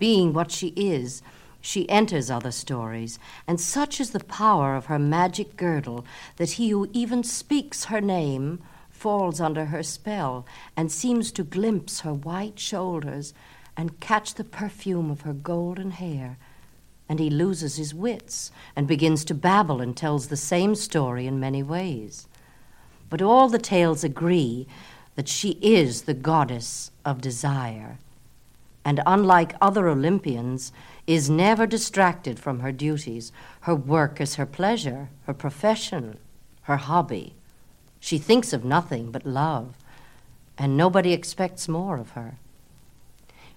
Being 0.00 0.32
what 0.32 0.50
she 0.50 0.70
is, 0.70 1.22
she 1.60 1.88
enters 1.88 2.32
other 2.32 2.50
stories, 2.50 3.16
and 3.46 3.60
such 3.60 4.00
is 4.00 4.10
the 4.10 4.24
power 4.24 4.74
of 4.74 4.86
her 4.86 4.98
magic 4.98 5.56
girdle 5.56 6.04
that 6.34 6.58
he 6.58 6.70
who 6.70 6.90
even 6.92 7.22
speaks 7.22 7.84
her 7.84 8.00
name 8.00 8.60
falls 8.90 9.40
under 9.40 9.66
her 9.66 9.84
spell 9.84 10.44
and 10.76 10.90
seems 10.90 11.30
to 11.30 11.44
glimpse 11.44 12.00
her 12.00 12.12
white 12.12 12.58
shoulders 12.58 13.34
and 13.76 14.00
catch 14.00 14.34
the 14.34 14.42
perfume 14.42 15.12
of 15.12 15.20
her 15.20 15.32
golden 15.32 15.92
hair. 15.92 16.38
And 17.08 17.18
he 17.18 17.30
loses 17.30 17.76
his 17.76 17.94
wits 17.94 18.50
and 18.74 18.86
begins 18.86 19.24
to 19.26 19.34
babble 19.34 19.80
and 19.80 19.96
tells 19.96 20.28
the 20.28 20.36
same 20.36 20.74
story 20.74 21.26
in 21.26 21.38
many 21.38 21.62
ways. 21.62 22.28
But 23.10 23.22
all 23.22 23.48
the 23.48 23.58
tales 23.58 24.04
agree 24.04 24.66
that 25.14 25.28
she 25.28 25.58
is 25.60 26.02
the 26.02 26.14
goddess 26.14 26.90
of 27.04 27.20
desire 27.20 27.98
and 28.84 29.00
unlike 29.06 29.56
other 29.60 29.88
Olympians, 29.88 30.72
is 31.06 31.30
never 31.30 31.66
distracted 31.66 32.38
from 32.38 32.60
her 32.60 32.72
duties. 32.72 33.32
Her 33.60 33.74
work 33.74 34.20
is 34.20 34.34
her 34.34 34.46
pleasure, 34.46 35.08
her 35.26 35.34
profession, 35.34 36.18
her 36.62 36.76
hobby. 36.76 37.34
She 37.98 38.18
thinks 38.18 38.52
of 38.52 38.64
nothing 38.64 39.10
but 39.10 39.24
love, 39.24 39.74
and 40.58 40.76
nobody 40.76 41.12
expects 41.12 41.66
more 41.66 41.98
of 41.98 42.10
her. 42.10 42.36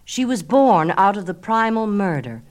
She 0.05 0.23
was 0.23 0.43
born 0.43 0.93
out 0.95 1.17
of 1.17 1.25
the 1.25 1.33
primal 1.33 1.87
murder 1.87 2.41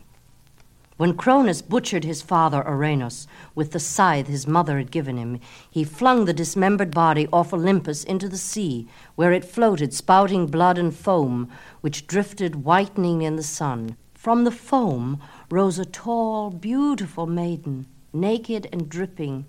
when 0.97 1.15
Cronus 1.15 1.61
butchered 1.61 2.05
his 2.05 2.23
father 2.23 2.63
Ouranos 2.63 3.27
with 3.55 3.73
the 3.73 3.81
scythe 3.81 4.29
his 4.29 4.47
mother 4.47 4.79
had 4.79 4.91
given 4.91 5.19
him, 5.19 5.41
he 5.71 5.85
flung 5.85 6.25
the 6.25 6.33
dismembered 6.33 6.91
body 6.91 7.29
off 7.33 7.53
Olympus 7.53 8.03
into 8.03 8.29
the 8.29 8.39
sea, 8.39 8.89
where 9.15 9.33
it 9.33 9.45
floated, 9.45 9.93
spouting 9.93 10.47
blood 10.47 10.79
and 10.79 10.97
foam, 10.97 11.51
which 11.83 12.07
drifted 12.07 12.65
whitening 12.65 13.21
in 13.21 13.37
the 13.37 13.43
sun. 13.43 13.97
From 14.15 14.45
the 14.45 14.51
foam 14.51 15.21
rose 15.51 15.79
a 15.79 15.85
tall, 15.85 16.51
beautiful 16.51 17.27
maiden, 17.27 17.87
naked 18.15 18.67
and 18.73 18.89
dripping. 18.89 19.45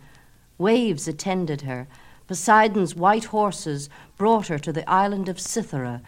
Waves 0.57 1.07
attended 1.07 1.61
her. 1.61 1.87
Poseidon's 2.27 2.93
white 2.93 3.25
horses 3.25 3.89
brought 4.17 4.47
her 4.47 4.59
to 4.59 4.73
the 4.73 4.87
island 4.89 5.29
of 5.29 5.39
Cythera. 5.39 6.01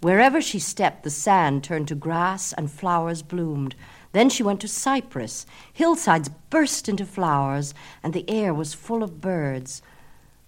Wherever 0.00 0.40
she 0.40 0.60
stepped, 0.60 1.02
the 1.02 1.10
sand 1.10 1.64
turned 1.64 1.88
to 1.88 1.96
grass 1.96 2.52
and 2.52 2.70
flowers 2.70 3.22
bloomed. 3.22 3.74
Then 4.16 4.30
she 4.30 4.42
went 4.42 4.62
to 4.62 4.68
Cyprus. 4.68 5.44
Hillsides 5.74 6.30
burst 6.48 6.88
into 6.88 7.04
flowers, 7.04 7.74
and 8.02 8.14
the 8.14 8.24
air 8.30 8.54
was 8.54 8.72
full 8.72 9.02
of 9.02 9.20
birds. 9.20 9.82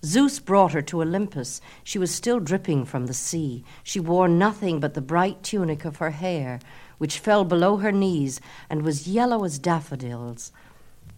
Zeus 0.02 0.38
brought 0.38 0.72
her 0.72 0.80
to 0.80 1.02
Olympus. 1.02 1.60
She 1.84 1.98
was 1.98 2.14
still 2.14 2.40
dripping 2.40 2.86
from 2.86 3.04
the 3.04 3.12
sea. 3.12 3.64
She 3.84 4.00
wore 4.00 4.26
nothing 4.26 4.80
but 4.80 4.94
the 4.94 5.02
bright 5.02 5.42
tunic 5.42 5.84
of 5.84 5.98
her 5.98 6.12
hair, 6.12 6.60
which 6.96 7.18
fell 7.18 7.44
below 7.44 7.76
her 7.76 7.92
knees 7.92 8.40
and 8.70 8.80
was 8.80 9.06
yellow 9.06 9.44
as 9.44 9.58
daffodils. 9.58 10.50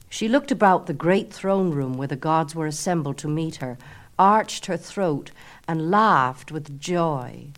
She 0.09 0.27
looked 0.27 0.51
about 0.51 0.87
the 0.87 0.93
great 0.93 1.33
throne 1.33 1.71
room 1.71 1.97
where 1.97 2.09
the 2.09 2.17
gods 2.17 2.57
were 2.57 2.67
assembled 2.67 3.19
to 3.19 3.29
meet 3.29 3.57
her, 3.63 3.79
arched 4.19 4.67
her 4.67 4.77
throat, 4.77 5.31
and 5.69 5.89
laughed 5.89 6.51
with 6.51 6.81
joy. 6.81 7.53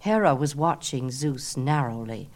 Hera 0.00 0.34
was 0.34 0.56
watching 0.56 1.12
Zeus 1.12 1.56
narrowly. 1.56 2.28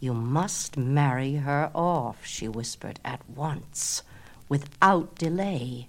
You 0.00 0.14
must 0.14 0.78
marry 0.78 1.34
her 1.34 1.70
off, 1.74 2.24
she 2.24 2.48
whispered, 2.48 2.98
at 3.04 3.20
once, 3.28 4.02
without 4.48 5.14
delay. 5.14 5.88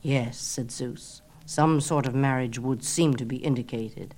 Yes, 0.00 0.38
said 0.38 0.70
Zeus. 0.70 1.20
Some 1.44 1.80
sort 1.82 2.06
of 2.06 2.14
marriage 2.14 2.58
would 2.58 2.82
seem 2.82 3.14
to 3.16 3.26
be 3.26 3.36
indicated. 3.36 4.14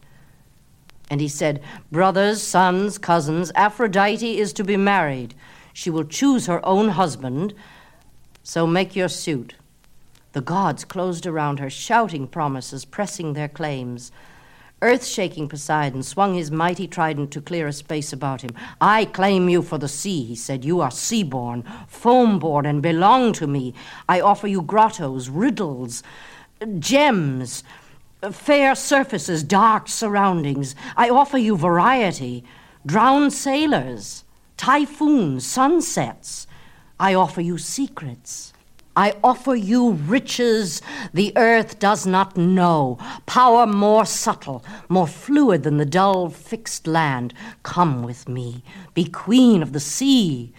And 1.10 1.20
he 1.20 1.28
said, 1.28 1.62
Brothers, 1.90 2.40
sons, 2.40 2.96
cousins, 2.96 3.50
Aphrodite 3.54 4.38
is 4.38 4.52
to 4.54 4.64
be 4.64 4.76
married. 4.76 5.34
She 5.72 5.90
will 5.90 6.04
choose 6.04 6.46
her 6.46 6.64
own 6.64 6.90
husband, 6.90 7.54
so 8.42 8.66
make 8.66 8.94
your 8.94 9.08
suit. 9.08 9.54
The 10.32 10.40
gods 10.40 10.84
closed 10.84 11.26
around 11.26 11.58
her, 11.58 11.70
shouting 11.70 12.28
promises, 12.28 12.84
pressing 12.84 13.32
their 13.32 13.48
claims. 13.48 14.12
Earth 14.80 15.04
shaking 15.04 15.48
Poseidon 15.48 16.04
swung 16.04 16.34
his 16.34 16.52
mighty 16.52 16.86
trident 16.86 17.32
to 17.32 17.40
clear 17.40 17.66
a 17.66 17.72
space 17.72 18.12
about 18.12 18.42
him. 18.42 18.50
I 18.80 19.06
claim 19.06 19.48
you 19.48 19.62
for 19.62 19.76
the 19.76 19.88
sea, 19.88 20.22
he 20.22 20.36
said. 20.36 20.64
You 20.64 20.80
are 20.80 20.90
sea-born, 20.90 21.64
foam-born, 21.88 22.64
and 22.64 22.80
belong 22.80 23.32
to 23.34 23.48
me. 23.48 23.74
I 24.08 24.20
offer 24.20 24.46
you 24.46 24.62
grottos, 24.62 25.28
riddles, 25.28 26.04
gems, 26.78 27.64
fair 28.30 28.76
surfaces, 28.76 29.42
dark 29.42 29.88
surroundings. 29.88 30.76
I 30.96 31.08
offer 31.08 31.38
you 31.38 31.56
variety, 31.56 32.44
drowned 32.86 33.32
sailors, 33.32 34.24
typhoons, 34.56 35.44
sunsets. 35.44 36.46
I 37.00 37.14
offer 37.14 37.40
you 37.40 37.58
secrets. 37.58 38.52
I 38.98 39.14
offer 39.22 39.54
you 39.54 39.92
riches 39.92 40.82
the 41.14 41.32
earth 41.36 41.78
does 41.78 42.04
not 42.04 42.36
know, 42.36 42.98
power 43.26 43.64
more 43.64 44.04
subtle, 44.04 44.64
more 44.88 45.06
fluid 45.06 45.62
than 45.62 45.76
the 45.76 45.86
dull, 45.86 46.30
fixed 46.30 46.84
land. 46.88 47.32
Come 47.62 48.02
with 48.02 48.28
me, 48.28 48.64
be 48.94 49.04
queen 49.04 49.62
of 49.62 49.72
the 49.72 49.78
sea. 49.78 50.52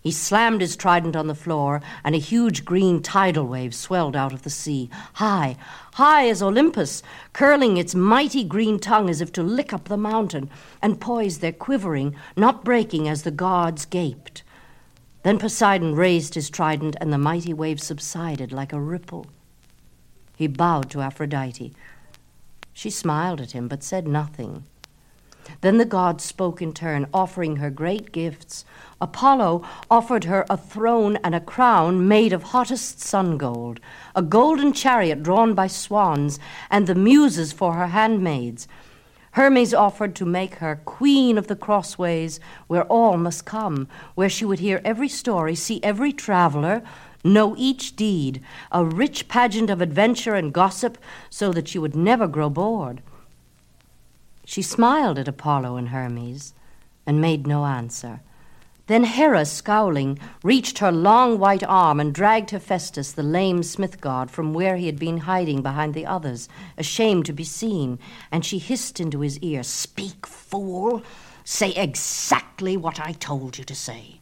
He 0.00 0.10
slammed 0.10 0.62
his 0.62 0.74
trident 0.74 1.14
on 1.16 1.26
the 1.26 1.34
floor, 1.34 1.82
and 2.02 2.14
a 2.14 2.18
huge 2.18 2.64
green 2.64 3.02
tidal 3.02 3.46
wave 3.46 3.74
swelled 3.74 4.16
out 4.16 4.32
of 4.32 4.40
the 4.40 4.48
sea, 4.48 4.88
high, 5.12 5.58
high 5.92 6.30
as 6.30 6.42
Olympus, 6.42 7.02
curling 7.34 7.76
its 7.76 7.94
mighty 7.94 8.42
green 8.42 8.78
tongue 8.78 9.10
as 9.10 9.20
if 9.20 9.30
to 9.32 9.42
lick 9.42 9.74
up 9.74 9.88
the 9.88 9.98
mountain, 9.98 10.48
and 10.80 10.98
poised 10.98 11.42
there 11.42 11.52
quivering, 11.52 12.16
not 12.38 12.64
breaking 12.64 13.06
as 13.06 13.22
the 13.22 13.30
gods 13.30 13.84
gaped. 13.84 14.42
Then 15.22 15.38
Poseidon 15.38 15.94
raised 15.94 16.34
his 16.34 16.50
trident, 16.50 16.96
and 17.00 17.12
the 17.12 17.18
mighty 17.18 17.54
wave 17.54 17.80
subsided 17.80 18.52
like 18.52 18.72
a 18.72 18.80
ripple. 18.80 19.26
He 20.36 20.46
bowed 20.46 20.90
to 20.90 21.00
Aphrodite. 21.00 21.72
She 22.72 22.90
smiled 22.90 23.40
at 23.40 23.52
him, 23.52 23.68
but 23.68 23.84
said 23.84 24.08
nothing. 24.08 24.64
Then 25.60 25.78
the 25.78 25.84
gods 25.84 26.24
spoke 26.24 26.62
in 26.62 26.72
turn, 26.72 27.06
offering 27.12 27.56
her 27.56 27.70
great 27.70 28.12
gifts. 28.12 28.64
Apollo 29.00 29.64
offered 29.90 30.24
her 30.24 30.46
a 30.48 30.56
throne 30.56 31.16
and 31.24 31.34
a 31.34 31.40
crown 31.40 32.08
made 32.08 32.32
of 32.32 32.44
hottest 32.44 33.00
sun 33.00 33.36
gold, 33.36 33.80
a 34.14 34.22
golden 34.22 34.72
chariot 34.72 35.22
drawn 35.22 35.54
by 35.54 35.66
swans, 35.66 36.38
and 36.70 36.86
the 36.86 36.94
muses 36.94 37.52
for 37.52 37.74
her 37.74 37.88
handmaids. 37.88 38.66
Hermes 39.32 39.72
offered 39.72 40.14
to 40.16 40.26
make 40.26 40.56
her 40.56 40.80
queen 40.84 41.38
of 41.38 41.46
the 41.46 41.56
crossways 41.56 42.38
where 42.66 42.84
all 42.84 43.16
must 43.16 43.46
come, 43.46 43.88
where 44.14 44.28
she 44.28 44.44
would 44.44 44.58
hear 44.58 44.80
every 44.84 45.08
story, 45.08 45.54
see 45.54 45.82
every 45.82 46.12
traveler, 46.12 46.82
know 47.24 47.54
each 47.56 47.96
deed, 47.96 48.42
a 48.70 48.84
rich 48.84 49.28
pageant 49.28 49.70
of 49.70 49.80
adventure 49.80 50.34
and 50.34 50.52
gossip, 50.52 50.98
so 51.30 51.50
that 51.52 51.68
she 51.68 51.78
would 51.78 51.96
never 51.96 52.28
grow 52.28 52.50
bored. 52.50 53.00
She 54.44 54.60
smiled 54.60 55.18
at 55.18 55.28
Apollo 55.28 55.76
and 55.76 55.88
Hermes 55.88 56.52
and 57.06 57.20
made 57.20 57.46
no 57.46 57.64
answer. 57.64 58.20
Then 58.88 59.04
Hera, 59.04 59.44
scowling, 59.44 60.18
reached 60.42 60.78
her 60.78 60.90
long 60.90 61.38
white 61.38 61.62
arm 61.62 62.00
and 62.00 62.12
dragged 62.12 62.50
Hephaestus, 62.50 63.12
the 63.12 63.22
lame 63.22 63.62
smith 63.62 64.00
god, 64.00 64.28
from 64.28 64.52
where 64.52 64.76
he 64.76 64.86
had 64.86 64.98
been 64.98 65.18
hiding 65.18 65.62
behind 65.62 65.94
the 65.94 66.04
others, 66.04 66.48
ashamed 66.76 67.26
to 67.26 67.32
be 67.32 67.44
seen, 67.44 68.00
and 68.32 68.44
she 68.44 68.58
hissed 68.58 68.98
into 68.98 69.20
his 69.20 69.38
ear, 69.38 69.62
Speak, 69.62 70.26
fool! 70.26 71.02
Say 71.44 71.70
exactly 71.74 72.76
what 72.76 73.00
I 73.00 73.12
told 73.12 73.56
you 73.56 73.64
to 73.64 73.74
say. 73.74 74.20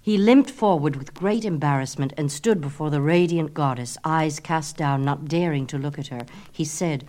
He 0.00 0.16
limped 0.16 0.50
forward 0.50 0.96
with 0.96 1.14
great 1.14 1.44
embarrassment 1.44 2.14
and 2.16 2.32
stood 2.32 2.60
before 2.60 2.90
the 2.90 3.02
radiant 3.02 3.52
goddess, 3.52 3.98
eyes 4.04 4.40
cast 4.40 4.76
down, 4.76 5.04
not 5.04 5.26
daring 5.26 5.66
to 5.66 5.78
look 5.78 5.98
at 5.98 6.08
her. 6.08 6.26
He 6.52 6.64
said, 6.64 7.04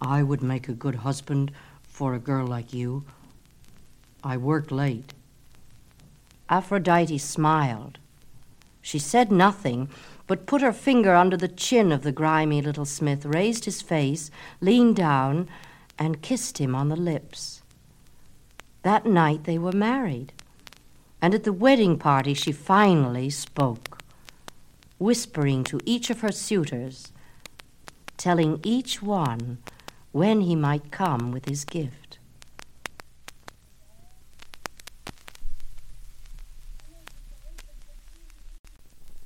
I 0.00 0.22
would 0.22 0.42
make 0.42 0.68
a 0.68 0.74
good 0.74 0.96
husband 0.96 1.52
for 1.82 2.14
a 2.14 2.18
girl 2.18 2.46
like 2.46 2.74
you. 2.74 3.04
I 4.24 4.36
work 4.36 4.70
late. 4.70 5.14
Aphrodite 6.48 7.18
smiled. 7.18 7.98
She 8.80 8.98
said 8.98 9.30
nothing, 9.30 9.88
but 10.26 10.46
put 10.46 10.62
her 10.62 10.72
finger 10.72 11.14
under 11.14 11.36
the 11.36 11.48
chin 11.48 11.92
of 11.92 12.02
the 12.02 12.12
grimy 12.12 12.60
little 12.60 12.84
smith, 12.84 13.24
raised 13.24 13.64
his 13.64 13.80
face, 13.80 14.30
leaned 14.60 14.96
down, 14.96 15.48
and 15.98 16.22
kissed 16.22 16.58
him 16.58 16.74
on 16.74 16.88
the 16.88 16.96
lips. 16.96 17.62
That 18.82 19.06
night 19.06 19.44
they 19.44 19.58
were 19.58 19.72
married, 19.72 20.32
and 21.20 21.34
at 21.34 21.44
the 21.44 21.52
wedding 21.52 21.98
party 21.98 22.34
she 22.34 22.50
finally 22.50 23.30
spoke, 23.30 24.00
whispering 24.98 25.62
to 25.64 25.80
each 25.84 26.10
of 26.10 26.20
her 26.20 26.32
suitors, 26.32 27.12
telling 28.16 28.60
each 28.64 29.00
one 29.00 29.58
when 30.10 30.40
he 30.42 30.56
might 30.56 30.90
come 30.90 31.30
with 31.30 31.48
his 31.48 31.64
gift. 31.64 32.01